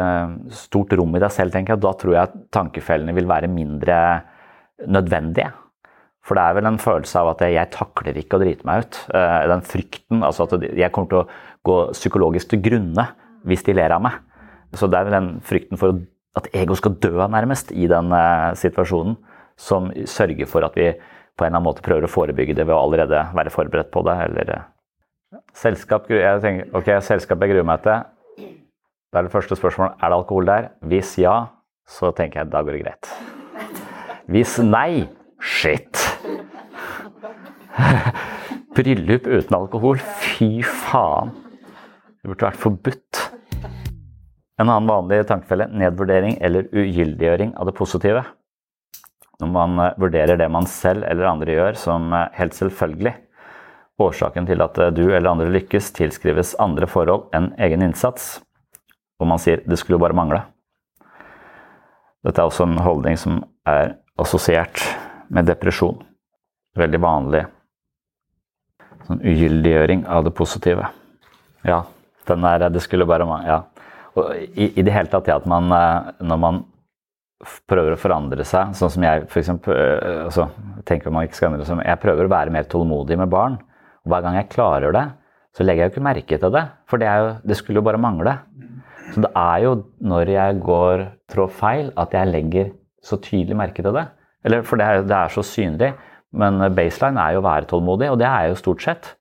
[0.63, 1.86] stort rom i deg selv, tenker jeg.
[1.86, 3.99] Da tror jeg at tankefellene vil være mindre
[4.86, 5.51] nødvendige.
[6.25, 8.97] For det er vel en følelse av at jeg takler ikke å drite meg ut.
[9.13, 11.27] Eh, den frykten, altså at jeg kommer til å
[11.65, 13.07] gå psykologisk til grunne
[13.45, 14.17] hvis de ler av meg.
[14.73, 15.99] Så det er vel den frykten for
[16.35, 19.19] at ego skal dø nærmest i den eh, situasjonen,
[19.55, 20.89] som sørger for at vi
[21.35, 24.03] på en eller annen måte prøver å forebygge det ved å allerede være forberedt på
[24.07, 24.15] det.
[24.25, 24.65] Eller eh,
[25.55, 28.01] selskap jeg tenker, Ok, selskap jeg gruer meg til.
[29.13, 30.71] Da er det første spørsmålet er det alkohol der.
[30.89, 31.35] Hvis ja,
[31.88, 33.11] så tenker jeg da går det greit.
[34.31, 35.05] Hvis nei,
[35.45, 36.01] shit.
[38.75, 40.01] Bryllup uten alkohol?
[40.21, 41.31] Fy faen.
[42.21, 43.21] Det burde vært forbudt.
[44.55, 48.23] En annen vanlig tankefelle nedvurdering eller ugyldiggjøring av det positive.
[49.43, 53.13] Når man eh, vurderer det man selv eller andre gjør som eh, helt selvfølgelig.
[54.01, 58.39] Årsaken til at eh, du eller andre lykkes, tilskrives andre forhold enn egen innsats.
[59.19, 60.43] Og man sier 'det skulle jo bare mangle'.
[62.25, 64.81] Dette er også en holdning som er assosiert
[65.29, 66.01] med depresjon.
[66.75, 67.45] Veldig vanlig
[69.07, 70.89] sånn ugyldiggjøring av det positive.
[71.65, 71.83] Ja,
[72.27, 73.63] den er Det skulle bare Ja.
[74.15, 76.63] Og i, i det hele tatt ja, at man eh, Når man
[77.67, 80.47] prøver å forandre seg, sånn som jeg eksempel, eh, altså,
[80.85, 83.59] tenker man ikke skal endre seg, Jeg prøver å være mer tålmodig med barn.
[84.05, 85.05] og Hver gang jeg klarer det,
[85.55, 86.65] så legger jeg jo ikke merke til det.
[86.88, 88.38] For det, jo, det skulle jo bare mangle.
[89.13, 92.71] Så det er jo når jeg går trår feil, at jeg legger
[93.03, 94.07] så tydelig merke til det.
[94.45, 95.91] Eller for det er, det er så synlig.
[96.36, 99.13] Men baseline er jo å være tålmodig, og det er jo stort sett.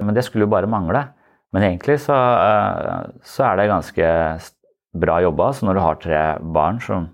[0.00, 1.04] Men det skulle jo bare mangle.
[1.54, 4.10] Men egentlig så, eh, så er det ganske
[4.96, 5.52] bra jobba.
[5.52, 7.08] Så når du har tre barn som,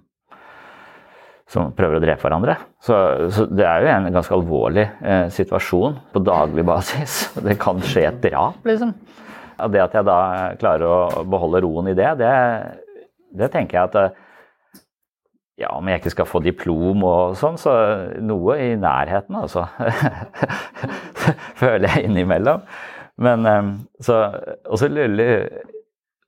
[1.50, 2.96] som prøver å drepe hverandre så,
[3.32, 7.18] så, det er jo en ganske alvorlig eh, situasjon på daglig basis.
[7.46, 8.94] Det kan skje et drap, liksom.
[9.72, 10.20] Det at jeg da
[10.60, 12.32] klarer å beholde roen i det, det,
[13.40, 14.24] det tenker jeg at eh,
[15.56, 17.72] ja, om jeg ikke skal få diplom og sånn, så
[18.20, 19.64] noe i nærheten, altså.
[21.60, 22.66] Føler jeg innimellom.
[23.24, 23.70] Men ehm,
[24.04, 24.18] så
[24.68, 25.46] Og så luller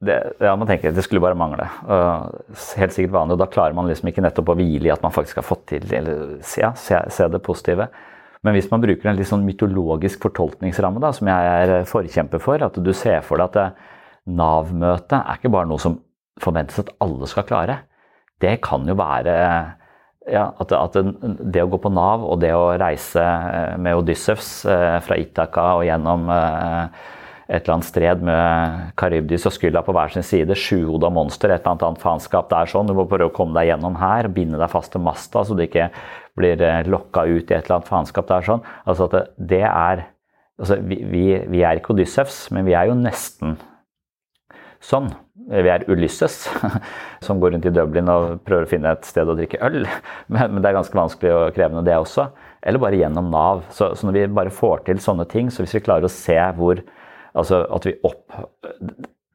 [0.01, 1.67] det, ja, man tenker det skulle bare mangle.
[1.91, 5.03] Og helt sikkert vanlig, og da klarer man liksom ikke nettopp å hvile i at
[5.03, 7.89] man faktisk har fått til eller se, se, se, det positive.
[8.47, 12.63] Men hvis man bruker en litt sånn mytologisk fortolkningsramme, da, som jeg er forkjemper for,
[12.63, 13.85] at du ser for deg at
[14.39, 15.99] Nav-møtet er ikke bare noe som
[16.39, 17.81] forventes at alle skal klare
[18.43, 19.35] det kan jo være
[20.29, 20.97] ja, at, at,
[21.53, 25.65] det å gå på Nav og det å reise eh, med Odyssevs eh, fra Itaka
[25.79, 27.07] og gjennom eh,
[27.49, 31.65] et eller annet stred med Karibdis og Skylla på hver sin side, sjuhoda monster, et
[31.65, 32.51] eller annet faenskap.
[32.51, 32.91] Det er sånn.
[32.91, 35.65] Du må prøve å komme deg gjennom her, binde deg fast til masta så du
[35.65, 35.87] ikke
[36.37, 38.29] blir lokka ut i et eller annet faenskap.
[38.29, 38.67] Det er sånn.
[38.85, 40.05] Altså at det er
[40.61, 43.57] altså vi, vi, vi er ikke Odyssevs, men vi er jo nesten
[44.85, 45.09] sånn
[45.49, 46.43] vi er Ulysses,
[47.25, 49.87] som går rundt i Dublin og prøver å finne et sted å drikke øl.
[50.35, 52.29] Men, det er ganske vanskelig og krevende, det også.
[52.63, 53.65] Eller bare gjennom Nav.
[53.73, 56.39] Så, så, når vi bare får til sånne ting, så hvis vi klarer å se
[56.59, 56.85] hvor
[57.39, 58.33] Altså at vi opp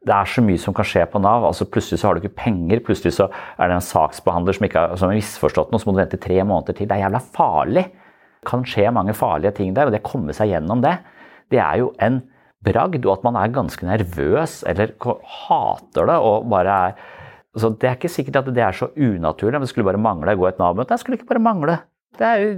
[0.04, 1.45] Det er så mye som kan skje på Nav.
[1.47, 4.95] altså Plutselig så har du ikke penger, plutselig så er det en saksbehandler som har,
[4.97, 6.89] som har misforstått noe, så må du vente tre måneder til.
[6.89, 7.86] Det er jævla farlig!
[8.41, 10.97] Det kan skje mange farlige ting der, og det å komme seg gjennom det,
[11.54, 12.19] det er jo en
[12.63, 14.95] bragd, og at man er ganske nervøs eller
[15.47, 16.97] hater det og bare er
[17.54, 19.60] så det er ikke sikkert at det er så unaturlig.
[19.60, 20.89] Men det skulle bare mangle å gå et Nav-møte.
[20.89, 21.78] Det skulle ikke bare mangle.
[22.17, 22.54] Det er jo,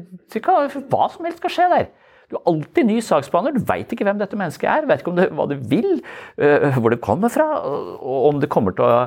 [0.92, 1.88] Hva som helst skal skje der.
[2.32, 3.58] Du er alltid ny saksbehandler.
[3.58, 4.88] Du veit ikke hvem dette mennesket er.
[4.90, 6.00] Vet ikke det, hva du vil,
[6.40, 7.48] uh, hvor det kommer fra,
[8.00, 9.02] og om det kommer til å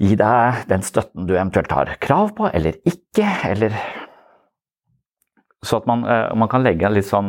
[0.00, 3.28] gi deg den støtten du eventuelt har krav på, eller ikke.
[3.52, 3.76] Eller
[5.60, 7.28] Så at man, uh, man kan legge en litt sånn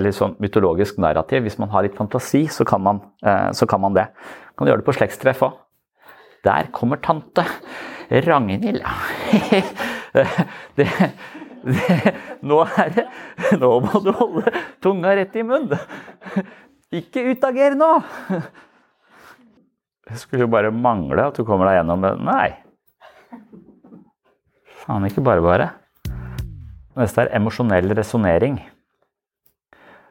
[0.00, 1.44] litt sånn mytologisk narrativ.
[1.46, 3.00] Hvis man har litt fantasi, så kan man,
[3.56, 4.06] så kan man det.
[4.58, 5.56] Kan gjøre det på slektstreff òg.
[6.44, 7.44] Der kommer tante
[8.10, 8.82] Ragnhild.
[10.76, 10.86] det,
[11.62, 12.62] det, nå,
[12.96, 13.04] det,
[13.60, 15.78] nå må du holde tunga rett i munnen.
[16.90, 17.92] Ikke utager nå!
[20.10, 22.16] Det skulle jo bare mangle at du kommer deg gjennom det.
[22.26, 22.48] Nei.
[24.80, 25.68] Faen ikke bare bare.
[26.98, 28.58] Neste er emosjonell resonnering.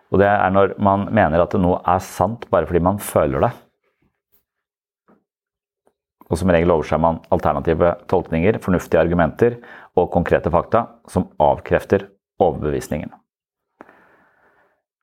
[0.09, 3.51] Og det er når man mener at noe er sant bare fordi man føler det.
[6.29, 9.57] Og som regel overser man alternative tolkninger, fornuftige argumenter
[9.97, 12.05] og konkrete fakta som avkrefter
[12.41, 13.09] overbevisningen.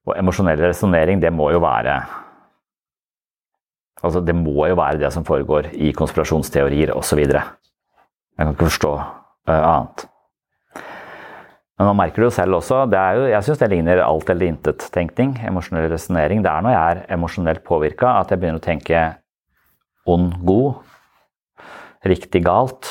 [0.07, 1.99] Og emosjonell resonnering, det må jo være
[4.05, 7.23] Altså, det må jo være det som foregår i konspirasjonsteorier osv.
[7.25, 10.05] Jeg kan ikke forstå uh, annet.
[11.77, 12.85] Men man merker det jo selv også.
[12.89, 15.35] Jo, jeg syns det ligner alt eller intet-tenkning.
[15.45, 16.41] Emosjonell resonnering.
[16.45, 19.03] Det er når jeg er emosjonelt påvirka at jeg begynner å tenke
[20.09, 20.79] ond, god,
[22.09, 22.89] riktig, galt.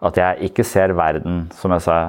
[0.00, 2.00] At jeg ikke ser verden, som jeg sa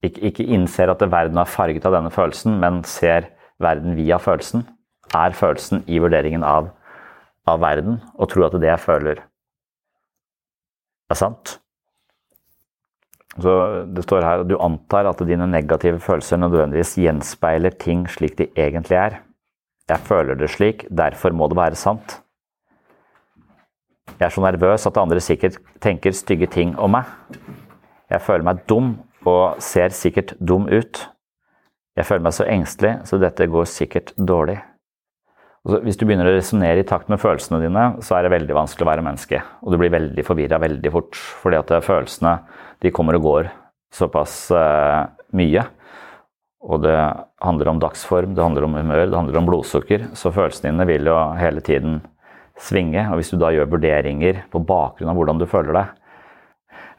[0.00, 3.26] Ikke, ikke innser at verden er farget av denne følelsen, men ser
[3.60, 4.62] verden via følelsen.
[5.12, 6.70] Er følelsen i vurderingen av,
[7.44, 9.20] av verden, og tror at det jeg føler,
[11.10, 11.59] er sant.
[13.38, 18.36] Så Det står her at du antar at dine negative følelser nødvendigvis gjenspeiler ting slik
[18.38, 19.20] de egentlig er.
[19.88, 22.20] Jeg føler det slik, derfor må det være sant.
[24.18, 27.04] Jeg er så nervøs at andre sikkert tenker stygge ting om meg.
[28.10, 31.06] Jeg føler meg dum og ser sikkert dum ut.
[31.96, 34.58] Jeg føler meg så engstelig, så dette går sikkert dårlig.
[35.68, 38.86] Hvis du begynner å resonnere i takt med følelsene dine, så er det veldig vanskelig
[38.86, 39.42] å være menneske.
[39.60, 42.38] Og du blir veldig forvirra veldig fort, fordi at følelsene
[42.80, 43.50] de kommer og går
[43.92, 45.04] såpass uh,
[45.36, 45.66] mye.
[46.64, 46.96] Og det
[47.44, 50.08] handler om dagsform, det handler om humør, det handler om blodsukker.
[50.16, 52.00] Så følelsene dine vil jo hele tiden
[52.60, 53.04] svinge.
[53.10, 55.96] Og hvis du da gjør vurderinger på bakgrunn av hvordan du føler deg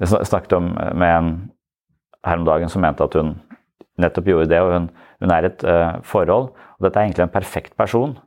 [0.01, 1.35] Jeg snakket om, med en
[2.25, 3.35] her om dagen som mente at hun
[4.01, 4.61] nettopp gjorde det.
[4.61, 8.17] og Hun, hun er i et uh, forhold, og dette er egentlig en perfekt person.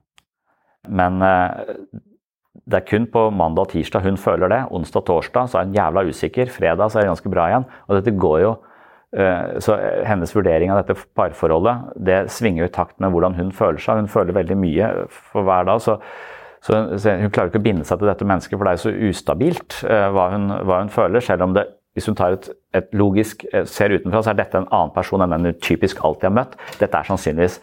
[0.88, 1.64] Men uh,
[2.64, 4.60] det er kun på mandag og tirsdag hun føler det.
[4.74, 6.52] Onsdag og torsdag så er hun jævla usikker.
[6.52, 7.66] Fredag så er hun ganske bra igjen.
[7.88, 12.76] Og dette går jo uh, Så hennes vurdering av dette parforholdet det svinger jo i
[12.76, 14.04] takt med hvordan hun føler seg.
[14.04, 15.80] Hun føler veldig mye for hver dag.
[15.80, 15.98] så
[16.64, 19.74] så hun klarer ikke å binde seg til dette mennesket, for det er så ustabilt
[19.84, 21.20] hva, hun, hva, hun, føler.
[21.20, 24.70] Selv om det, hvis hun tar et, et logisk ser utenfra, så er dette en
[24.70, 26.56] annen person enn den hun typisk alltid har møtt.
[26.80, 27.58] Dette er sannsynligvis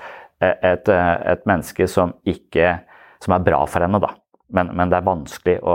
[0.45, 0.91] eh, et,
[1.34, 2.75] et menneske som, ikke,
[3.21, 4.13] som er bra for henne, da.
[4.51, 5.73] Men, men, det er vanskelig å,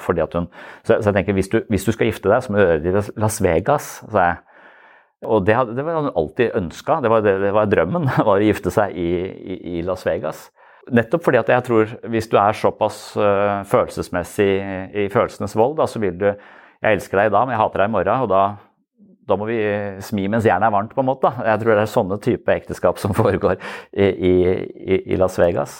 [0.00, 0.46] fordi at hun
[0.80, 2.80] Så, så jeg tenker, hvis du, hvis du, skal gifte deg, så må du gjøre
[2.80, 3.88] det i Las Vegas.
[4.08, 4.42] sa jeg.
[5.24, 6.98] Og det, det var hun alltid ønska.
[7.04, 10.48] Det, det, det, var drømmen, var å gifte seg i, i, i Las Vegas.
[10.92, 14.50] Nettopp fordi at jeg tror hvis du er såpass uh, følelsesmessig
[14.92, 17.80] i, følelsenes vold, da, så vil du Jeg elsker deg i dag, men jeg hater
[17.80, 18.24] deg i morgen.
[18.26, 18.42] Og da,
[19.24, 19.56] da må vi
[20.04, 21.30] smi mens jernet er varmt, på en måte.
[21.30, 21.46] Da.
[21.48, 23.56] Jeg tror det er sånne type ekteskap som foregår
[23.96, 25.78] i, i, i Las Vegas.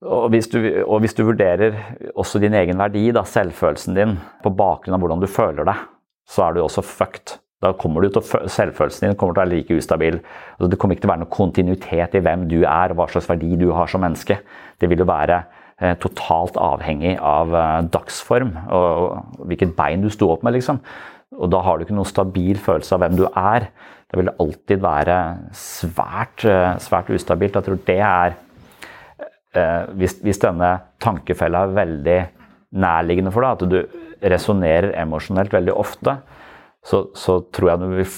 [0.00, 1.76] Og hvis, du, og hvis, du, vurderer
[2.16, 5.82] også din egen verdi, da, selvfølelsen din, på bakgrunn av hvordan du føler deg,
[6.30, 7.36] så er du også fucked.
[7.60, 10.16] Da kommer du til å, Selvfølelsen din kommer til å være like ustabil.
[10.56, 13.08] Altså, det kommer ikke til å være noen kontinuitet i hvem du er og hva
[13.12, 14.38] slags verdi du har som menneske.
[14.80, 20.08] Det vil jo være eh, totalt avhengig av eh, dagsform og, og, hvilket bein du
[20.12, 20.56] sto opp med.
[20.56, 20.80] liksom.
[21.36, 23.68] Og da har du ikke noen stabil følelse av hvem du er.
[24.10, 25.18] Det vil alltid være
[25.52, 27.60] svært, eh, svært ustabilt.
[27.60, 28.40] Jeg tror det er
[29.98, 32.18] hvis, hvis, denne tankefella er veldig
[32.80, 36.20] nærliggende for deg, at du resonnerer emosjonelt veldig ofte,
[36.86, 38.12] så, så tror jeg du vil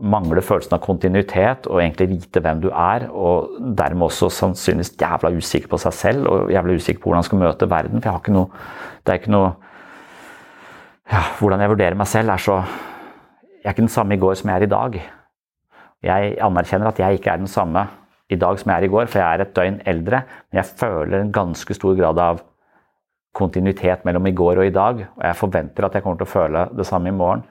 [0.00, 5.32] mangle følelsen av kontinuitet og egentlig vite hvem du er, og dermed også sannsynligvis jævla
[5.36, 8.00] usikker på seg selv og jævla usikker på hvordan han skal møte verden.
[8.00, 8.48] For jeg har ikke noe
[9.00, 9.50] Det er ikke noe
[11.10, 14.34] ja, Hvordan jeg vurderer meg selv, er så Jeg er ikke den samme i går
[14.40, 15.00] som jeg er i dag.
[16.02, 17.88] Jeg anerkjenner at jeg ikke er den samme
[18.30, 20.78] i dag som jeg er i går, for jeg er et døgn eldre, men jeg
[20.80, 22.42] føler en ganske stor grad av
[23.36, 26.34] kontinuitet mellom i går og i dag, og jeg forventer at jeg kommer til å
[26.34, 27.44] føle det samme i morgen.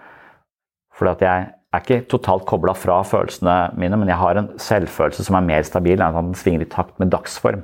[0.95, 5.27] Fordi at jeg er ikke totalt kobla fra følelsene mine, men jeg har en selvfølelse
[5.27, 7.61] som er mer stabil enn at den svinger i takt med dagsform.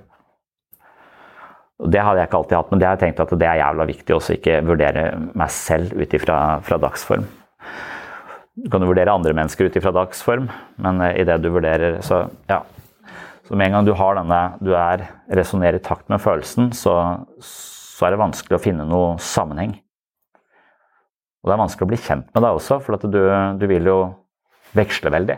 [1.83, 3.59] Og Det hadde jeg ikke alltid hatt, men det har jeg tenkt at det er
[3.59, 7.25] jævla viktig også ikke vurdere meg selv ut ifra dagsform.
[8.55, 10.47] Du kan jo vurdere andre mennesker ut ifra dagsform,
[10.79, 12.61] men uh, i det du vurderer, så ja.
[13.45, 15.03] Så med en gang du har denne, du er
[15.37, 16.95] resonnerer i takt med følelsen, så,
[17.45, 19.75] så er det vanskelig å finne noe sammenheng.
[21.43, 23.21] Og det er vanskelig å bli kjent med deg også, for du,
[23.61, 23.99] du vil jo
[24.73, 25.37] veksle veldig.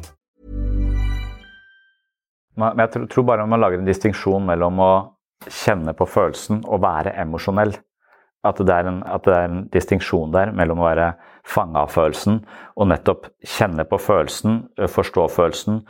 [2.59, 4.91] Men jeg tror bare man lager en distinksjon mellom å
[5.47, 7.73] kjenne på følelsen og være emosjonell.
[8.41, 11.11] At det, er en, det er en distinksjon der mellom å være
[11.45, 12.39] fanga av følelsen
[12.73, 15.83] og nettopp kjenne på følelsen, forstå følelsen,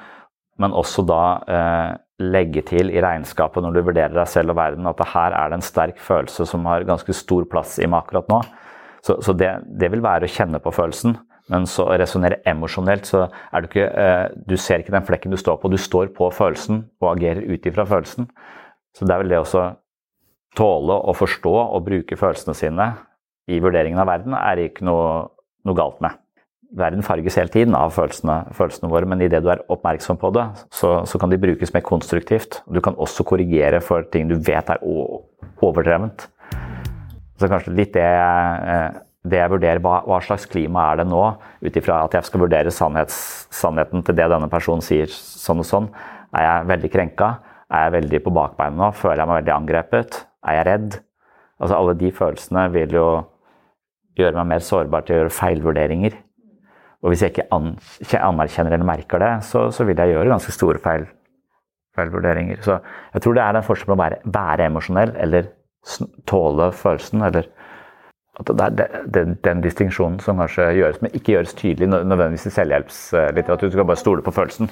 [0.60, 4.90] men også da eh, legge til i regnskapet når du vurderer deg selv og verden,
[4.90, 8.30] at her er det en sterk følelse som har ganske stor plass i meg akkurat
[8.32, 8.42] nå.
[9.02, 11.16] Så, så det, det, vil være å kjenne på følelsen.
[11.52, 15.34] Men så å resonnere emosjonelt, så er du ikke eh, Du ser ikke den flekken
[15.34, 18.30] du står på, du står på følelsen og agerer ut ifra følelsen.
[18.96, 19.68] Så det er vel det også
[20.58, 22.90] tåle å forstå og bruke følelsene sine
[23.52, 25.30] i vurderingen av verden, er det ikke noe,
[25.68, 26.18] noe galt med.
[26.78, 30.46] Verden farges hele tiden av følelsene, følelsene våre, men idet du er oppmerksom på det,
[30.72, 32.62] så, så, kan de brukes mer konstruktivt.
[32.72, 36.30] Du kan også korrigere for ting du vet er overdrevent.
[37.42, 41.22] Så kanskje litt det eh, det jeg vurderer, hva, hva, slags klima er det nå,
[41.62, 43.18] ut ifra at jeg skal vurdere sannhets,
[43.54, 45.92] sannheten til det denne personen sier sånn og sånn.
[46.34, 47.30] Er jeg veldig krenka?
[47.72, 48.90] Er jeg veldig på bakbeina nå?
[48.98, 50.18] Føler jeg meg veldig angrepet?
[50.48, 50.98] Er jeg redd?
[51.62, 53.06] Altså Alle de følelsene vil jo
[54.18, 56.18] gjøre meg mer sårbar til å gjøre feilvurderinger.
[57.02, 60.82] Og hvis jeg ikke anerkjenner eller merker det, så, så vil jeg gjøre ganske store
[60.82, 61.06] feil,
[61.98, 62.62] feilvurderinger.
[62.66, 62.78] Så
[63.14, 65.50] jeg tror det er en forskjell på å være, være emosjonell eller
[66.30, 67.24] tåle følelsen.
[67.30, 67.50] eller
[68.40, 72.56] at det er den, den distinksjonen som kanskje gjøres, men ikke gjøres tydelig nødvendigvis i
[72.56, 73.68] selvhjelpslitteratur.
[73.68, 74.72] Du skal bare stole på følelsen.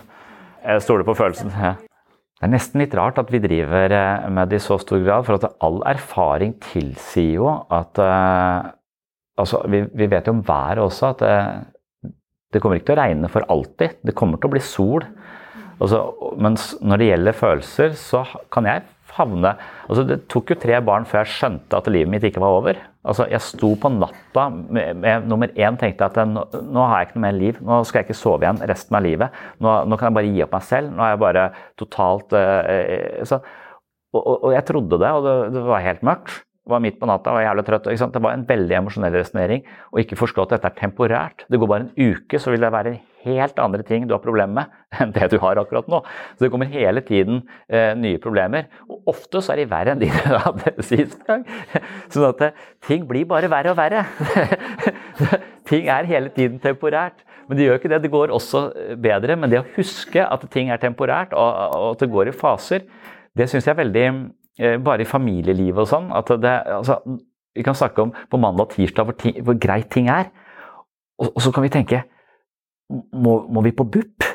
[0.63, 1.51] Jeg stoler på følelsen.
[1.55, 1.73] Ja.
[2.39, 5.25] Det er nesten litt rart at vi driver eh, med det i så stor grad,
[5.27, 8.75] for at all erfaring tilsier jo at uh,
[9.39, 12.09] Altså, vi, vi, vet jo om været også at det, eh,
[12.51, 14.01] det kommer ikke til å regne for alltid.
[14.03, 15.05] Det kommer til å bli sol.
[15.79, 16.01] Altså,
[16.43, 18.83] mens når det gjelder følelser, så kan jeg
[19.15, 19.53] havne
[19.87, 22.81] altså Det tok jo tre barn før jeg skjønte at livet mitt ikke var over.
[23.07, 27.19] Altså Jeg sto på natta med, nummer én tenkte at nå, nå, har jeg ikke
[27.19, 27.61] noe mer liv.
[27.63, 29.39] Nå skal jeg ikke sove igjen resten av livet.
[29.63, 30.91] Nå, nå kan jeg bare gi opp meg selv.
[30.91, 31.45] Nå er jeg bare
[31.79, 33.39] totalt uh, så,
[34.11, 36.97] og, og, og, jeg trodde det, og det, det var helt mørkt Det var midt
[36.99, 37.91] på natta og var jævlig trøtt.
[38.17, 39.63] Det var en veldig emosjonell resonnering.
[39.93, 41.47] Og ikke forstå at dette er temporært.
[41.47, 44.53] Det går bare en uke, så vil det være helt andre ting du har problemer
[44.61, 46.01] med enn det du har akkurat nå.
[46.35, 48.69] Så det kommer hele tiden eh, nye problemer.
[48.89, 51.45] Og ofte så er de verre enn de du hadde sist gang.
[52.13, 54.05] Sånn at eh, ting blir bare verre og verre.
[55.69, 57.25] ting er hele tiden temporært.
[57.49, 58.03] Men det gjør ikke det.
[58.05, 59.37] Det går også eh, bedre.
[59.37, 62.85] Men det å huske at ting er temporært, og, og at det går i faser,
[63.37, 64.09] det syns jeg er veldig
[64.59, 66.11] Eh, bare i familielivet og sånn.
[66.11, 66.99] at det, altså,
[67.55, 70.29] Vi kan snakke om på mandag og tirsdag hvor, ting, hvor greit ting er.
[71.17, 72.03] Og, og, så kan vi tenke
[72.89, 74.25] må, må vi på BUP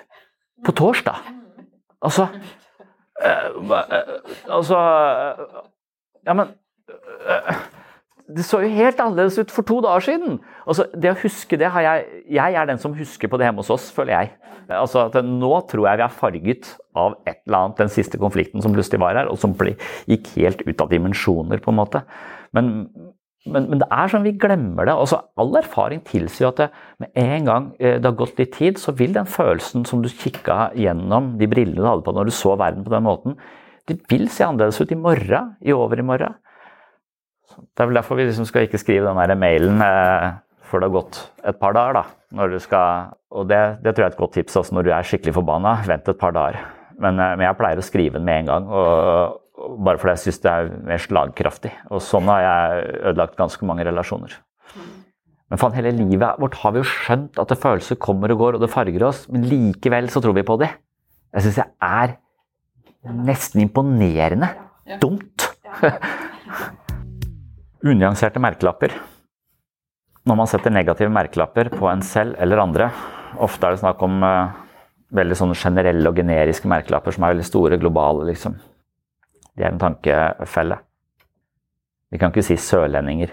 [0.64, 1.16] på torsdag?
[2.04, 2.26] Altså
[3.24, 3.84] øh, øh,
[4.50, 4.78] Altså
[6.26, 6.54] Ja, men
[8.36, 10.38] det så jo helt annerledes ut for to dager siden.
[10.64, 13.60] Altså, det å huske det har jeg Jeg er den som husker på det hjemme
[13.60, 14.30] hos oss, føler jeg.
[14.72, 18.72] Altså Nå tror jeg vi er farget av et eller annet, den siste konflikten som
[18.72, 19.52] plutselig var her, og som
[20.08, 22.00] gikk helt ut av dimensjoner, på en måte.
[22.56, 22.88] Men,
[23.44, 24.94] men, men, det er sånn vi glemmer det.
[24.96, 26.68] Altså, all erfaring tilsier at det,
[27.02, 30.08] med en gang eh, det har gått litt tid, så vil den følelsen som du
[30.08, 33.36] kikka gjennom de brillene du hadde på når du så verden på den måten,
[33.90, 36.38] det vil se annerledes ut i morgen, i overmorgen.
[37.54, 40.30] Det er vel derfor vi liksom skal ikke skrive den der mailen eh,
[40.64, 42.00] før det har gått et par dager.
[42.00, 42.48] da.
[42.58, 45.36] Skal, og det, det tror jeg er et godt tips også når du er skikkelig
[45.36, 45.76] forbanna.
[45.86, 46.64] Vent et par dager.
[46.96, 48.68] Men, eh, men, jeg pleier å skrive den med en gang.
[48.72, 51.70] Og bare fordi jeg syns det er mer slagkraftig.
[51.94, 54.34] Og sånn har jeg ødelagt ganske mange relasjoner.
[55.52, 58.56] Men faen, hele livet vårt har vi jo skjønt at det følelser kommer og går,
[58.56, 59.24] og det farger oss.
[59.30, 60.72] Men likevel så tror vi på det.
[61.34, 62.16] Jeg syns jeg er
[63.28, 64.50] nesten imponerende
[65.02, 65.46] dumt.
[67.84, 68.96] Unyanserte merkelapper.
[70.24, 72.88] Når man setter negative merkelapper på en selv eller andre,
[73.44, 74.54] ofte er det snakk om uh,
[75.14, 78.56] veldig sånne generelle og generiske merkelapper som er veldig store, globale, liksom.
[79.54, 80.78] De er en tankefelle.
[82.10, 83.32] Vi kan ikke si sørlendinger.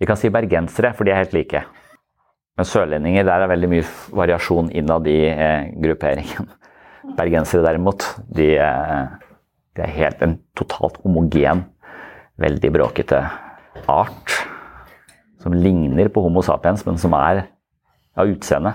[0.00, 1.62] Vi kan si bergensere, for de er helt like.
[2.56, 6.48] Men sørlendinger, der er veldig mye variasjon innad i eh, grupperingen.
[7.16, 9.18] Bergensere derimot, de, er
[9.76, 11.64] de er helt en totalt homogen,
[12.40, 13.20] veldig bråkete
[13.88, 14.40] art
[15.40, 17.46] som ligner på Homo sapiens, men som er
[18.18, 18.74] av utseende.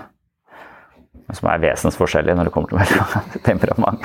[1.26, 4.02] Men som er vesensforskjellig når det kommer til temperament.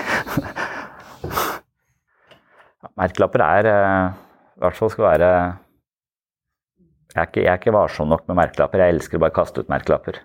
[2.99, 4.17] Merkelapper er eh,
[4.57, 5.29] I hvert fall skal være
[7.11, 8.79] jeg er, ikke, jeg er ikke varsom nok med merkelapper.
[8.85, 10.21] Jeg elsker bare å kaste ut merkelapper.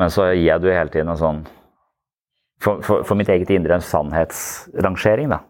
[0.00, 1.42] Men så gir jeg det jo hele tiden en sånn
[2.62, 5.42] for, for, for, mitt eget indre en sannhetsrangering, da.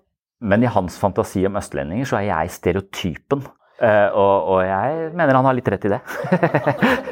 [0.43, 3.45] Men i hans fantasi om østlendinger så er jeg stereotypen.
[3.83, 6.01] Uh, og, og, jeg mener han har litt rett i det.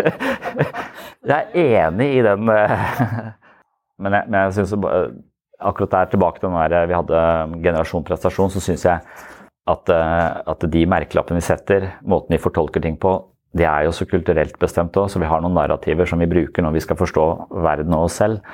[1.30, 3.30] jeg er enig i den uh,
[4.00, 4.74] Men jeg, men jeg syns
[5.60, 7.20] akkurat der tilbake til den der vi hadde
[7.62, 9.00] generasjon prestasjon, så syns jeg
[9.70, 13.14] at, uh, at, de merkelappene vi setter, måten vi fortolker ting på,
[13.56, 16.62] det er jo så kulturelt bestemt òg, så vi har noen narrativer som vi bruker
[16.62, 17.24] når vi skal forstå
[17.66, 18.44] verden og oss selv.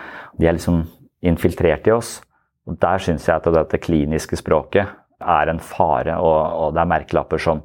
[0.40, 0.86] De er liksom
[1.26, 2.20] infiltrert i oss.
[2.66, 4.88] Og Der syns jeg at dette kliniske språket
[5.20, 7.62] er en fare, og, og det er merkelapper som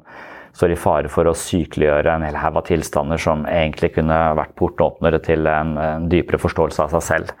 [0.56, 4.54] står i fare for å sykeliggjøre en hel haug av tilstander som egentlig kunne vært
[4.58, 7.32] portåpnere til en, en, dypere forståelse av seg selv.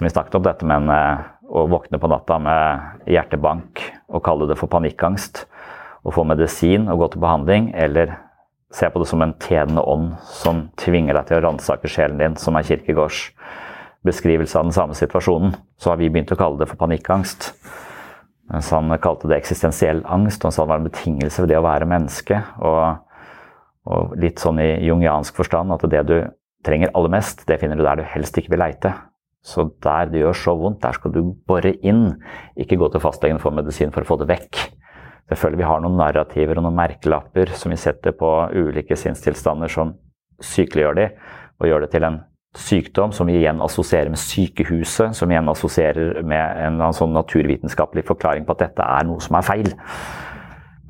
[0.00, 4.54] Som vi snakket om dette med å våkne på natta med hjertebank og kalle det
[4.56, 5.42] for panikkangst.
[6.08, 8.14] Og få medisin og gå til behandling, eller
[8.72, 12.38] se på det som en tjenende ånd som tvinger deg til å ransake sjelen din,
[12.40, 13.26] som er Kirkegårds
[14.08, 17.50] beskrivelse av den samme situasjonen, så har vi begynt å kalle det for panikkangst.
[18.48, 21.60] Mens han kalte det eksistensiell angst, og han sa det var en betingelse ved det
[21.60, 22.40] å være menneske.
[22.64, 23.04] Og,
[23.84, 26.16] og litt sånn i jungiansk forstand at det du
[26.64, 28.96] trenger aller mest, det finner du der du helst ikke vil leite.
[29.40, 32.10] Så der det gjør så vondt, der skal du bore inn,
[32.60, 34.60] ikke gå til fastlegen og få medisin for å få det vekk.
[35.30, 39.94] Selvfølgelig vi har noen narrativer og noen merkelapper som vi setter på ulike sinnstilstander som
[40.44, 41.06] sykeliggjør de,
[41.60, 42.18] og gjør det til en
[42.58, 48.04] sykdom, som vi igjen assosierer med sykehuset, som vi igjen assosierer med en sånn naturvitenskapelig
[48.08, 49.70] forklaring på at dette er noe som er feil.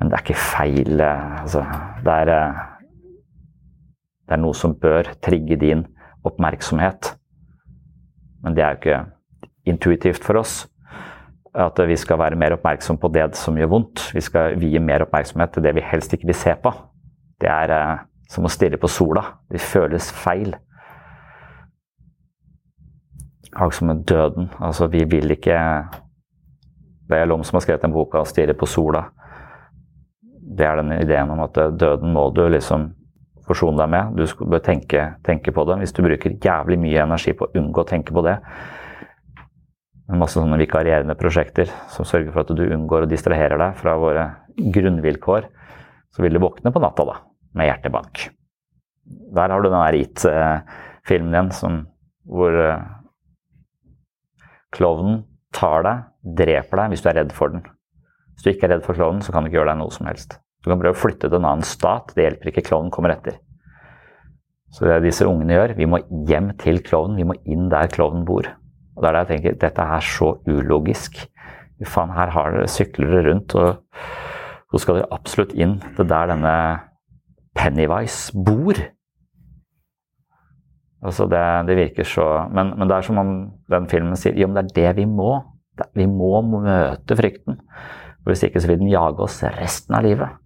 [0.01, 1.01] Men det er ikke feil.
[1.05, 1.61] Eh, altså,
[2.01, 2.61] det, er, eh,
[4.25, 5.85] det er noe som bør trigge din
[6.25, 7.13] oppmerksomhet.
[8.43, 9.01] Men det er jo ikke
[9.71, 10.65] intuitivt for oss
[11.51, 14.05] at vi skal være mer oppmerksom på det som gjør vondt.
[14.15, 16.71] Vi skal vie mer oppmerksomhet til det vi helst ikke vil se på.
[17.41, 19.25] Det er eh, som å stirre på sola.
[19.51, 20.55] Det føles feil
[23.51, 24.49] akkurat som med døden.
[24.59, 25.57] Altså, vi vil ikke
[27.11, 29.11] Det er Lom som har skrevet den boka 'Stirre på sola'.
[30.57, 32.93] Det er den ideen om at døden må du liksom
[33.47, 34.19] forsone deg med.
[34.19, 35.79] Du bør tenke, tenke, på det.
[35.81, 38.37] Hvis du bruker jævlig mye energi på å unngå å tenke på det,
[40.11, 43.95] en masse sånne vikarierende prosjekter som sørger for at du unngår og distraherer deg fra
[43.99, 44.27] våre
[44.59, 45.47] grunnvilkår,
[46.11, 47.19] så vil du våkne på natta da,
[47.55, 48.25] med hjertebank.
[49.35, 51.85] Der har du den der It-filmen din som,
[52.27, 52.81] hvor eh,
[54.71, 55.23] Klovnen
[55.55, 56.03] tar deg,
[56.39, 57.65] dreper deg hvis du er redd for den.
[58.35, 60.07] Hvis du ikke er redd for klovnen, så kan du ikke gjøre deg noe som
[60.07, 60.37] helst.
[60.61, 62.65] Du kan prøve å flytte til en annen stat, det hjelper ikke.
[62.69, 63.39] Klovnen kommer etter.
[64.71, 65.99] Så det er disse ungene gjør, vi må
[66.29, 68.47] hjem til klovnen, vi må inn der klovnen bor.
[68.95, 71.19] Og det er der jeg tenker dette er så ulogisk.
[71.81, 73.81] Faen, her har dere sykler dere rundt, og
[74.71, 76.55] så skal dere absolutt inn til der denne
[77.57, 78.77] Pennywise bor.
[81.01, 83.31] Altså det, det, virker så men, men, det er som om
[83.73, 85.33] den filmen sier jo, men det er det vi må.
[85.97, 87.57] Vi må møte frykten.
[88.27, 90.40] Hvis ikke så vil den jage oss resten av livet.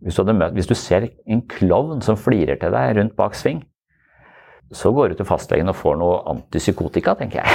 [0.00, 3.60] Hvis du, møtt, hvis du ser en klovn som flirer til deg rundt bak sving,
[4.72, 7.48] så går du til fastlegen og får noe antipsykotika, tenker jeg.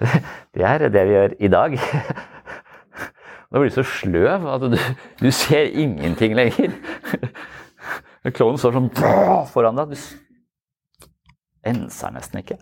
[0.54, 1.76] det er det vi gjør i dag.
[3.50, 4.76] Da blir du så sløv at du,
[5.18, 6.76] du ser ingenting lenger.
[8.36, 8.90] Klovnen står sånn
[9.50, 9.96] foran deg.
[9.96, 11.08] Du
[11.66, 12.60] enser nesten ikke.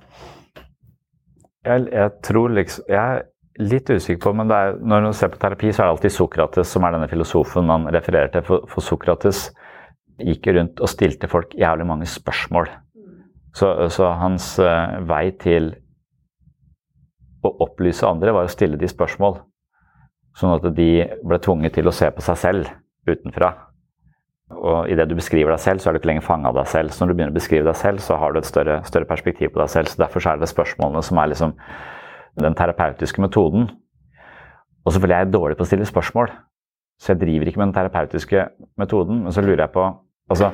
[1.66, 3.22] Jeg, jeg, tror liksom Jeg
[3.58, 6.70] litt usikker på, men er, når man ser på terapi, så er det alltid Sokrates
[6.74, 8.44] som er denne filosofen man refererer til.
[8.46, 9.48] For, for Sokrates
[10.18, 12.70] gikk rundt og stilte folk jævlig mange spørsmål.
[13.58, 15.72] Så, så hans uh, vei til
[17.42, 19.40] å opplyse andre var å stille de spørsmål.
[20.38, 20.90] Sånn at de
[21.26, 22.70] ble tvunget til å se på seg selv
[23.08, 23.52] utenfra.
[24.54, 26.94] Og idet du beskriver deg selv, så er du ikke lenger fanga av deg selv.
[26.94, 29.52] Så når du begynner å beskrive deg selv, så har du et større, større perspektiv
[29.52, 29.90] på deg selv.
[29.90, 31.54] Så derfor er det spørsmålene som er liksom
[32.42, 33.68] den terapeutiske metoden.
[34.84, 36.30] Og selvfølgelig er jeg dårlig på å stille spørsmål,
[36.98, 38.44] så jeg driver ikke med den terapeutiske
[38.80, 39.22] metoden.
[39.26, 39.84] Men så lurer jeg på
[40.32, 40.50] altså,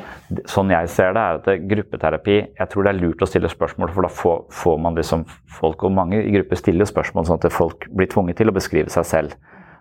[0.51, 3.51] Sånn jeg ser det, er at det, gruppeterapi Jeg tror det er lurt å stille
[3.51, 5.25] spørsmål, for da får, får man liksom
[5.59, 8.93] folk Og mange i grupper stiller spørsmål sånn at folk blir tvunget til å beskrive
[8.93, 9.37] seg selv.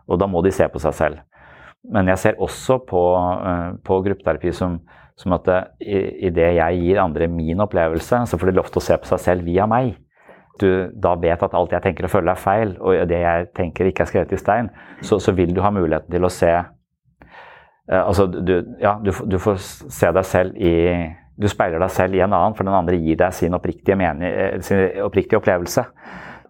[0.08, 1.22] Og da må de se på seg selv.
[1.94, 4.78] Men jeg ser også på, uh, på gruppeterapi som,
[5.20, 5.50] som at
[5.84, 9.10] i, det jeg gir andre min opplevelse, så får de lov til å se på
[9.12, 9.98] seg selv via meg.
[10.62, 13.90] Du da vet at alt jeg tenker og føler er feil, og det jeg tenker
[13.90, 14.70] ikke er skrevet i stein,
[15.02, 19.40] så, så vil du ha muligheten til å se uh, Altså, du, ja, du, du,
[19.42, 20.76] får se deg selv i
[21.42, 24.30] Du speiler deg selv i en annen, for den andre gir deg sin oppriktige, mening,
[24.30, 25.88] eh, sin oppriktige opplevelse.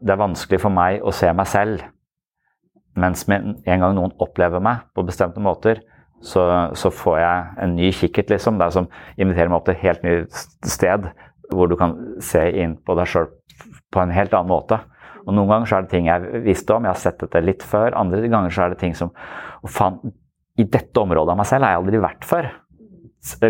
[0.04, 1.86] Det er vanskelig for meg å se meg selv
[3.00, 5.80] mens en gang noen opplever meg på bestemte måter,
[6.24, 6.44] så,
[6.78, 8.60] så får jeg en ny kikkert, liksom.
[8.60, 11.08] Det er som inviterer meg opp til et helt nytt sted,
[11.52, 13.32] hvor du kan se inn på deg sjøl
[13.94, 14.80] på en helt annen måte.
[15.24, 17.64] Og Noen ganger så er det ting jeg visste om, jeg har sett dette litt
[17.64, 17.96] før.
[18.00, 19.14] Andre ganger så er det ting som
[19.70, 20.02] faen,
[20.60, 22.50] i dette området av meg selv har jeg aldri vært før.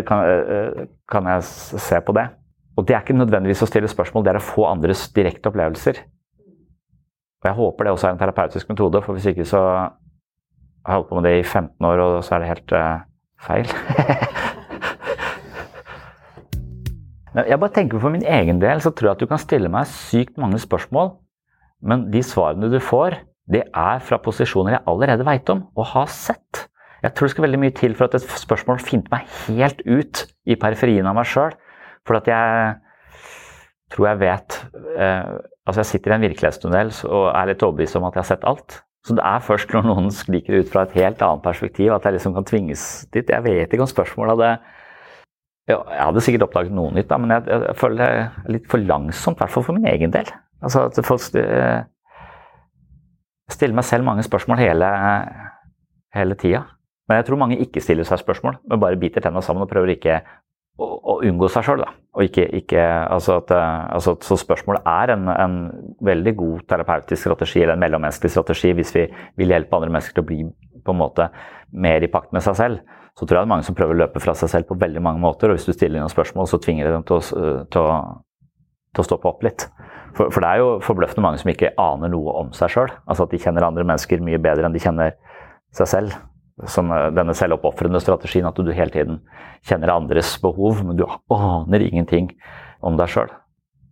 [0.06, 1.42] Kan, øh, kan jeg
[1.82, 2.28] se på det?
[2.78, 6.00] Og det er ikke nødvendigvis å stille spørsmål, det er å få andres direkte opplevelser.
[7.42, 9.90] Og jeg håper det også er en terapeutisk metode, for hvis ikke så har
[10.86, 13.04] jeg holdt på med det i 15 år, og så er det helt uh,
[13.44, 13.68] feil.
[17.34, 19.88] Jeg bare tenker For min egen del så tror jeg at du kan stille meg
[19.90, 21.16] sykt mange spørsmål,
[21.84, 23.18] men de svarene du får,
[23.50, 26.68] det er fra posisjoner jeg allerede veit om og har sett.
[27.04, 30.22] Jeg tror det skal veldig mye til for at et spørsmål finner meg helt ut
[30.48, 31.52] i periferien av meg sjøl.
[32.08, 32.78] For at jeg
[33.92, 34.62] tror jeg vet
[34.98, 38.26] eh, Altså, jeg sitter i en virkelighetstunnel og er litt overbevist om at jeg har
[38.28, 38.74] sett alt.
[39.08, 42.18] Så det er først når noen skriker ut fra et helt annet perspektiv at jeg
[42.18, 42.82] liksom kan tvinges
[43.16, 43.32] dit.
[43.32, 44.50] Jeg vet ikke om spørsmålet hadde
[45.68, 48.84] Jeg hadde sikkert oppdaget noe nytt, da, men jeg, jeg, føler det er litt for
[48.84, 50.28] langsomt, i hvert fall for min egen del.
[50.64, 51.84] Altså at folk Jeg
[53.52, 54.88] stiller meg selv mange spørsmål hele,
[56.16, 56.62] hele tida.
[57.08, 59.92] Men jeg tror mange ikke stiller seg spørsmål, men bare biter tenna sammen og prøver
[59.96, 60.20] ikke
[60.80, 65.56] å, å unngå seg sjøl, altså at, eh, altså, Så spørsmålet er en, en,
[66.00, 69.06] veldig god terapeutisk strategi, eller en mellommenneskelig strategi, hvis vi
[69.36, 70.40] vil hjelpe andre mennesker til å bli
[70.84, 71.28] på en måte
[71.72, 72.96] mer i pakt med seg selv.
[73.14, 75.02] Så tror jeg det er mange som prøver å løpe fra seg selv på veldig
[75.02, 75.50] mange måter.
[75.50, 77.98] Og hvis du stiller noen spørsmål, så tvinger de dem til å, til å,
[78.90, 79.68] til å stoppe opp litt.
[80.14, 82.90] For, for, det er jo forbløffende mange som ikke aner noe om seg sjøl.
[83.06, 85.14] Altså at de kjenner andre mennesker mye bedre enn de kjenner
[85.74, 86.18] seg selv
[86.70, 89.20] som eh, denne selvoppofrende strategien, at du hele tiden
[89.66, 92.30] kjenner andres behov, men du aner ingenting
[92.84, 93.32] om deg sjøl.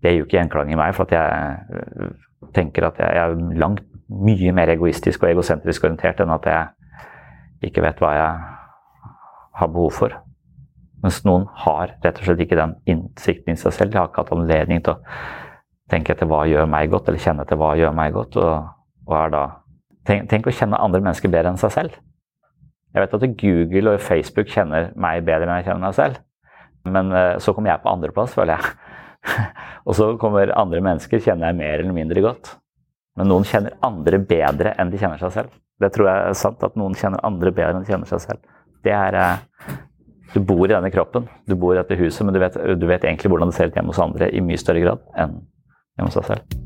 [0.02, 2.12] Det gir jo ikke gjenklang i meg, for jeg eh,
[2.54, 7.84] tenker at jeg er langt mye mer egoistisk og egosentrisk orientert enn at jeg ikke
[7.84, 8.58] vet hva jeg
[9.58, 10.14] har behov for.
[11.02, 13.92] Mens noen har rett og slett ikke den innsikten i seg selv.
[13.92, 15.00] De har ikke hatt anledning til å
[15.92, 18.38] tenke etter hva gjør meg godt, eller kjenne etter hva gjør meg godt.
[18.38, 18.70] Og,
[19.08, 19.42] og er da
[20.08, 21.98] tenk, tenk å kjenne andre mennesker bedre enn seg selv.
[22.92, 26.22] Jeg vet at Google og Facebook kjenner meg bedre enn jeg kjenner meg selv.
[26.86, 28.72] Men uh, så kommer jeg på andreplass, føler jeg.
[29.86, 32.56] og så kommer andre mennesker kjenner jeg mer eller mindre godt.
[33.18, 35.60] Men noen kjenner andre bedre enn de kjenner seg selv.
[35.82, 38.51] Det tror jeg er sant, at noen kjenner andre bedre enn de kjenner seg selv.
[38.82, 39.76] Det er uh,
[40.32, 43.04] Du bor i denne kroppen, du bor i dette huset, men du vet, du vet
[43.04, 45.42] egentlig hvordan det ser ut hjemme hos andre i mye større grad enn
[45.98, 46.60] hjemme hos deg selv.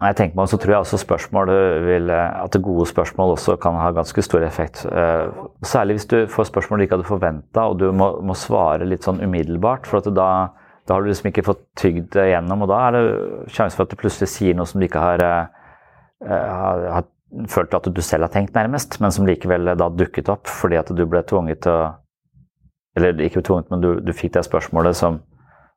[0.00, 1.50] Når jeg tenker meg så tror jeg også spørsmål
[1.84, 4.86] vil, at gode spørsmål også kan ha ganske stor effekt.
[4.88, 8.88] Eh, særlig hvis du får spørsmål du ikke hadde forventa, og du må, må, svare
[8.88, 9.84] litt sånn umiddelbart.
[9.90, 10.30] For da,
[10.88, 13.02] da, har du liksom ikke fått tygd det gjennom, og da er det
[13.52, 17.08] sjanse for at du plutselig sier noe som du ikke har, eh, har, har
[17.48, 20.90] følt at du selv har tenkt, nærmest, men som likevel da dukket opp fordi at
[20.96, 21.90] du ble tvunget til å
[22.98, 25.20] Eller ikke tvunget, men du, du fikk det spørsmålet som,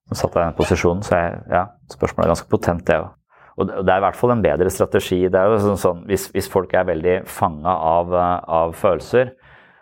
[0.09, 1.03] som satte deg i den posisjonen.
[1.05, 3.11] Så jeg, ja, spørsmålet er ganske potent, det òg.
[3.61, 5.19] Og det er i hvert fall en bedre strategi.
[5.29, 9.35] det er jo sånn, sånn Hvis, hvis folk er veldig fanga av, av, følelser,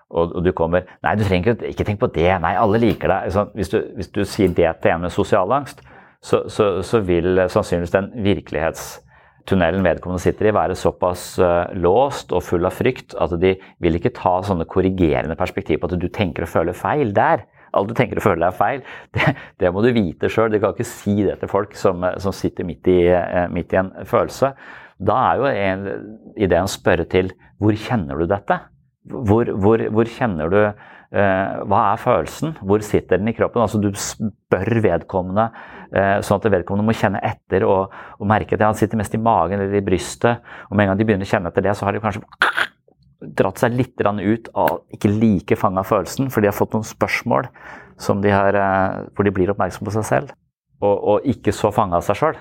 [0.09, 2.27] og, og, du kommer Nei, du trenger ikke, ikke tenk på det.
[2.43, 3.31] Nei, alle liker deg.
[3.31, 5.79] Sånn, hvis, du, hvis, du, sier det til en med sosial angst,
[6.21, 8.11] så, så, så vil sannsynligvis den
[9.41, 13.95] virkelighetstunnelen vedkommende sitter i, være såpass uh, låst og full av frykt at de vil
[13.97, 17.93] ikke ta sånne korrigerende perspektiv på at du tenker og føler feil der alt du
[17.95, 18.81] tenker og føler er feil,
[19.15, 20.51] det, det må du vite sjøl.
[20.51, 23.79] Du kan ikke si det til folk som, som sitter midt i, eh, midt i,
[23.79, 24.51] en følelse.
[24.99, 25.85] Da er jo en,
[26.35, 27.31] ideen å spørre til
[27.61, 28.59] hvor kjenner du dette?
[29.07, 32.57] Hvor, hvor, hvor kjenner du eh, Hva er følelsen?
[32.59, 33.63] Hvor sitter den i kroppen?
[33.63, 38.61] Altså Du spør vedkommende eh, sånn at vedkommende må kjenne etter og, og merke at
[38.63, 40.39] han sitter mest i magen eller i brystet.
[40.69, 42.23] Og med en gang de begynner å kjenne etter det, så har de kanskje
[43.21, 47.49] dratt seg litt ut av ikke like fanga følelsen, for de har fått noen spørsmål
[48.21, 50.31] de har, eh, hvor de blir oppmerksom på seg selv.
[50.81, 52.39] Og, og ikke så fanga av seg sjøl.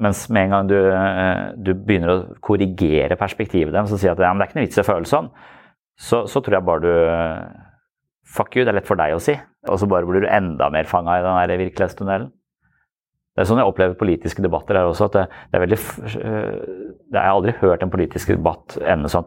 [0.00, 4.18] Mens med en gang du, eh, du, begynner å korrigere perspektivet deres og si at
[4.18, 5.30] ja, det er ikke noe vits i å føle sånn,
[6.00, 7.66] så, så, tror jeg bare du eh,
[8.30, 9.32] Fuck you, det er lett for deg å si.
[9.66, 12.28] Og så bare blir du enda mer fanga i den virkelighetstunnelen.
[13.40, 15.08] Det er sånn jeg opplever politiske debatter her også.
[15.08, 15.78] at det, det er veldig,
[16.12, 19.24] Jeg har aldri hørt en politisk debatt ende sånn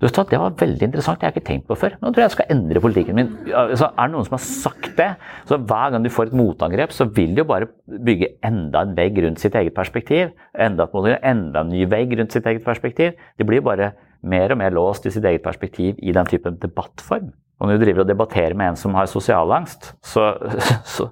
[0.00, 1.94] du vet, Det var veldig interessant, det har jeg ikke tenkt på før.
[2.00, 3.28] Nå tror jeg jeg skal endre politikken min.
[3.54, 5.06] Altså, er det noen som har sagt det?
[5.48, 8.92] Så Hver gang du får et motangrep, så vil de jo bare bygge enda en
[8.98, 10.34] vegg rundt sitt eget perspektiv.
[10.52, 10.88] Enda,
[11.22, 13.14] enda en ny vegg rundt sitt eget perspektiv.
[13.38, 17.32] De blir bare mer og mer låst i sitt eget perspektiv i den typen debattform.
[17.60, 20.34] Og når du driver og debatterer med en som har sosialangst, så,
[20.96, 21.08] så,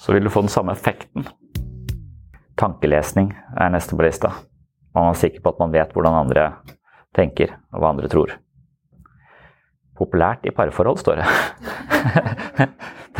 [0.00, 1.26] så vil du få den samme effekten.
[2.56, 4.32] Tankelesning er neste på lista.
[4.96, 6.46] Man er sikker på at man vet hvordan andre
[7.16, 8.32] tenker, og hva andre tror.
[10.00, 11.28] Populært i parforhold, står det.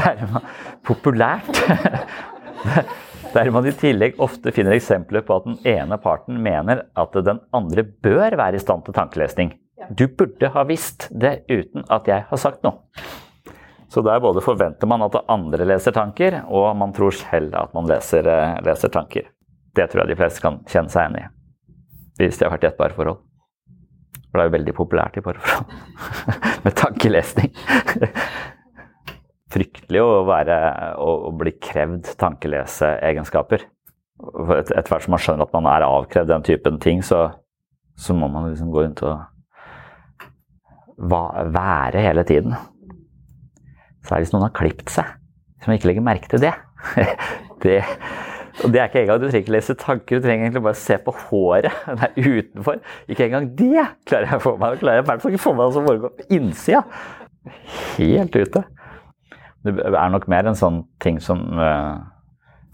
[0.01, 0.45] Der man,
[0.87, 1.59] populært
[3.35, 7.43] Der man i tillegg ofte finner eksempler på at den ene parten mener at den
[7.55, 9.53] andre bør være i stand til tankelesning.
[9.93, 12.81] Du burde ha visst det uten at jeg har sagt noe.
[13.91, 17.89] Så der både forventer man at andre leser tanker, og man tror selv at man
[17.91, 19.27] leser, eh, leser tanker.
[19.75, 21.25] Det tror jeg de fleste kan kjenne seg igjen i,
[22.21, 23.19] hvis de har vært i et parforhold.
[24.31, 25.75] For det er jo veldig populært i parforhold.
[26.65, 27.51] Med tankelesning.
[29.51, 30.57] Fryktelig å, være,
[31.03, 33.67] å, bli krevd tankeleseegenskaper.
[34.61, 37.25] Etter hvert som man skjønner at man er avkrevd den typen ting, så,
[37.99, 39.19] så må man liksom gå rundt og
[41.51, 42.55] være hele tiden.
[44.01, 45.09] Så er det hvis noen har klipt seg,
[45.65, 46.55] som ikke legger merke til det.
[47.65, 47.81] det
[48.65, 50.99] og det er ikke engang, Du trenger ikke lese tanker, du trenger egentlig bare se
[50.99, 51.71] på håret
[52.01, 52.81] der utenfor.
[53.09, 54.79] Ikke engang det klarer jeg å få meg.
[54.81, 56.83] klarer jeg i hvert fall ikke få meg det som foregår på innsida.
[57.97, 58.65] Helt ute.
[59.65, 62.01] Det er nok mer en sånn ting som uh,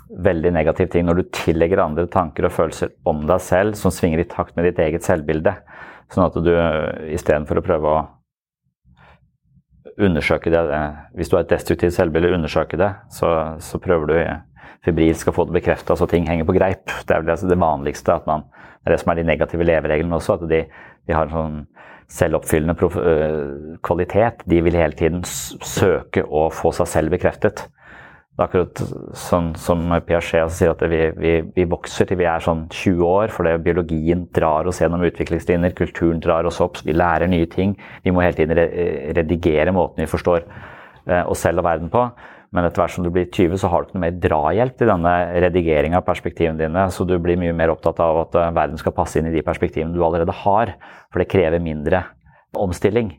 [0.07, 4.20] Veldig negativ ting når du tillegger andre tanker og følelser om deg selv som svinger
[4.22, 5.51] i takt med ditt eget selvbilde.
[6.14, 8.05] Sånn at du uh, istedenfor å prøve å
[9.99, 10.62] undersøke det
[11.14, 14.14] Hvis du har et destruktivt selvbilde, undersøke det, så, så prøver du
[14.84, 16.92] febrilsk skal få det bekrefta så ting henger på greip.
[17.07, 18.12] Det er vel altså det vanligste.
[18.12, 18.44] at man,
[18.84, 20.32] Det er det som er de negative levereglene også.
[20.32, 20.64] At de,
[21.07, 21.57] de har en sånn
[22.09, 24.44] selvoppfyllende øh, kvalitet.
[24.47, 27.66] De vil hele tiden søke å få seg selv bekreftet.
[28.37, 28.80] Det er akkurat
[29.16, 33.32] sånn som Piaget sier at vi, vi, vi, vokser til vi er sånn 20 år,
[33.32, 37.72] fordi biologien drar oss gjennom utviklingslinjer, kulturen drar oss opp, vi lærer nye ting.
[38.05, 38.61] Vi må hele tiden
[39.16, 42.05] redigere måten vi forstår øh, oss selv og verden på.
[42.53, 44.93] Men etter hvert som du blir 20, så har du ikke noe mer drahjelp til
[44.93, 45.14] denne
[45.47, 46.87] redigeringa av perspektivene dine.
[46.93, 49.45] Så du blir mye mer opptatt av at eh, verden skal passe inn i de
[49.49, 50.76] perspektivene du allerede har.
[51.09, 52.05] For det krever mindre
[52.53, 53.16] omstilling.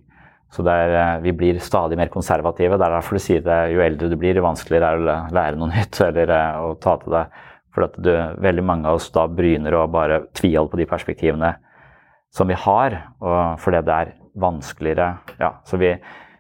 [0.54, 2.78] Så er, eh, vi blir stadig mer konservative.
[2.78, 5.36] Det er derfor du sier det jo eldre du blir, jo vanskeligere er det å
[5.36, 7.42] lære noe nytt eller eh, å ta til deg.
[7.76, 11.52] For du, veldig mange av oss da begynner å bare tviholde på de perspektivene
[12.34, 12.96] som vi har,
[13.62, 15.12] fordi det er vanskeligere.
[15.38, 15.92] Ja, så vi,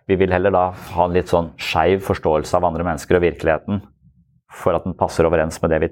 [0.10, 0.64] vi vil heller da
[0.96, 3.84] ha en litt sånn skeiv forståelse av andre mennesker og virkeligheten
[4.54, 5.90] for at den passer overens med det vi,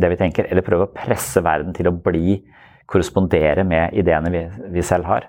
[0.00, 2.40] det vi, tenker, eller prøve å presse verden til å bli,
[2.90, 4.42] korrespondere med ideene vi,
[4.74, 5.28] vi, selv har.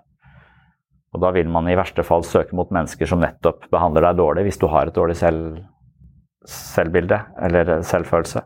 [1.14, 4.48] Og da vil man i verste fall søke mot mennesker som nettopp behandler deg dårlig,
[4.48, 5.60] hvis du har et dårlig selv,
[6.50, 8.42] selvbilde eller selvfølelse.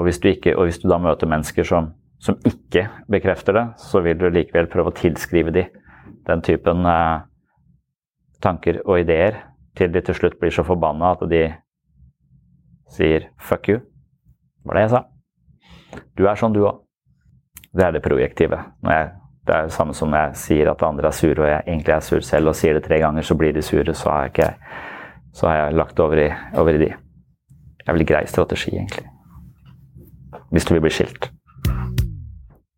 [0.00, 1.90] Og hvis, ikke, og hvis, du da møter mennesker som,
[2.22, 5.76] som, ikke bekrefter det, så vil du likevel prøve å tilskrive dem
[6.26, 7.22] den typen eh,
[8.42, 9.42] tanker og ideer
[9.76, 11.42] til de til slutt blir så forbanna at de
[12.90, 13.80] sier 'fuck you'.
[13.80, 15.04] Det var det jeg sa.
[16.16, 16.82] Du er sånn, du òg.
[17.72, 18.58] Det er det projektive.
[18.82, 19.19] Når Jeg,
[19.50, 22.04] det er det samme som jeg sier at andre er sure, og jeg egentlig er
[22.06, 23.94] sur selv, og sier det tre ganger, så blir de sure.
[23.98, 24.78] Så har jeg, ikke,
[25.34, 26.28] så har jeg lagt over i,
[26.60, 26.92] over i de.
[27.80, 29.08] Det er greie grei strategi, egentlig.
[30.54, 31.30] hvis du vil bli skilt.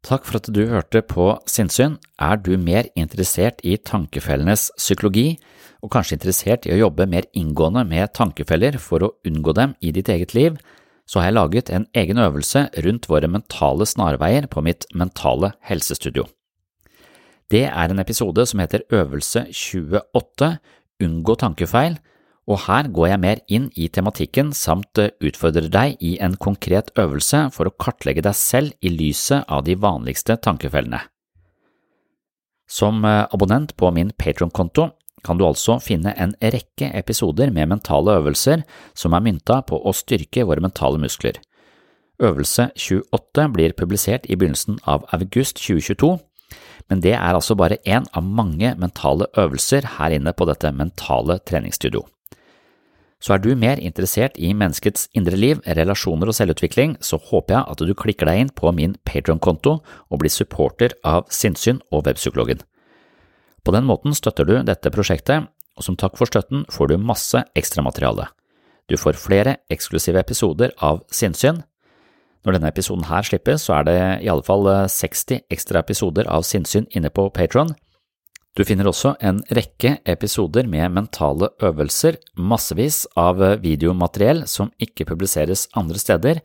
[0.03, 1.99] Takk for at du hørte på Sinnsyn.
[2.19, 5.39] Er du mer interessert i tankefellenes psykologi,
[5.85, 9.93] og kanskje interessert i å jobbe mer inngående med tankefeller for å unngå dem i
[9.93, 10.57] ditt eget liv,
[11.05, 16.25] så har jeg laget en egen øvelse rundt våre mentale snarveier på mitt Mentale helsestudio.
[17.51, 20.57] Det er en episode som heter Øvelse 28
[21.03, 21.99] Unngå tankefeil,
[22.51, 27.45] og her går jeg mer inn i tematikken samt utfordrer deg i en konkret øvelse
[27.55, 31.05] for å kartlegge deg selv i lyset av de vanligste tankefellene.
[32.67, 34.91] Som abonnent på min Patron-konto
[35.23, 38.65] kan du altså finne en rekke episoder med mentale øvelser
[38.99, 41.39] som er mynta på å styrke våre mentale muskler.
[42.23, 46.17] Øvelse 28 blir publisert i begynnelsen av august 2022,
[46.93, 51.39] men det er altså bare én av mange mentale øvelser her inne på dette mentale
[51.49, 52.03] treningsstudio.
[53.23, 57.65] Så er du mer interessert i menneskets indre liv, relasjoner og selvutvikling, så håper jeg
[57.73, 62.61] at du klikker deg inn på min Patron-konto og blir supporter av Sinnsyn og Webpsykologen.
[63.65, 67.41] På den måten støtter du dette prosjektet, og som takk for støtten får du masse
[67.57, 68.27] ekstramateriale.
[68.91, 71.63] Du får flere eksklusive episoder av Sinnsyn.
[72.43, 76.43] Når denne episoden her slippes, så er det i alle fall 60 ekstra episoder av
[76.47, 77.71] Sinnsyn inne på Patron.
[78.53, 85.71] Du finner også en rekke episoder med mentale øvelser, massevis av videomateriell som ikke publiseres
[85.79, 86.43] andre steder,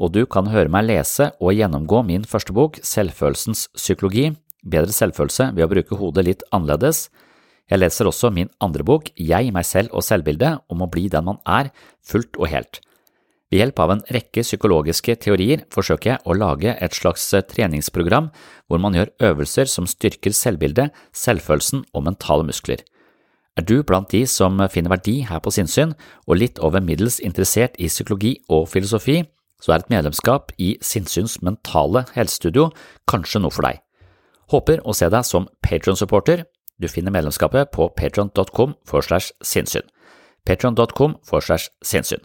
[0.00, 4.30] og du kan høre meg lese og gjennomgå min første bok, Selvfølelsens psykologi,
[4.62, 7.10] bedre selvfølelse ved å bruke hodet litt annerledes.
[7.70, 11.28] Jeg leser også min andre bok, Jeg, meg selv og selvbildet, om å bli den
[11.28, 11.68] man er,
[12.00, 12.80] fullt og helt.
[13.52, 18.30] Ved hjelp av en rekke psykologiske teorier forsøker jeg å lage et slags treningsprogram
[18.64, 22.80] hvor man gjør øvelser som styrker selvbildet, selvfølelsen og mentale muskler.
[23.60, 25.92] Er du blant de som finner verdi her på sinnssyn
[26.24, 29.20] og litt over middels interessert i psykologi og filosofi,
[29.60, 32.70] så er et medlemskap i Sinnsyns mentale helsestudio
[33.06, 33.84] kanskje noe for deg.
[34.48, 36.46] Håper å se deg som Patron-supporter.
[36.80, 39.84] Du finner medlemskapet på patron.com for slash sinnssyn.
[40.48, 42.24] Patron.com for slash sinnssyn.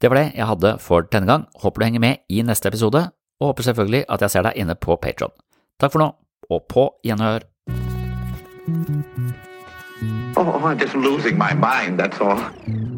[0.00, 1.46] Det var det jeg hadde for denne gang.
[1.62, 3.00] Håper du henger med i neste episode,
[3.40, 5.34] og håper selvfølgelig at jeg ser deg inne på Patron.
[5.80, 6.12] Takk for nå,
[6.50, 7.42] og på gjenhør.
[10.36, 12.97] Oh, I'm just losing my mind, that's all.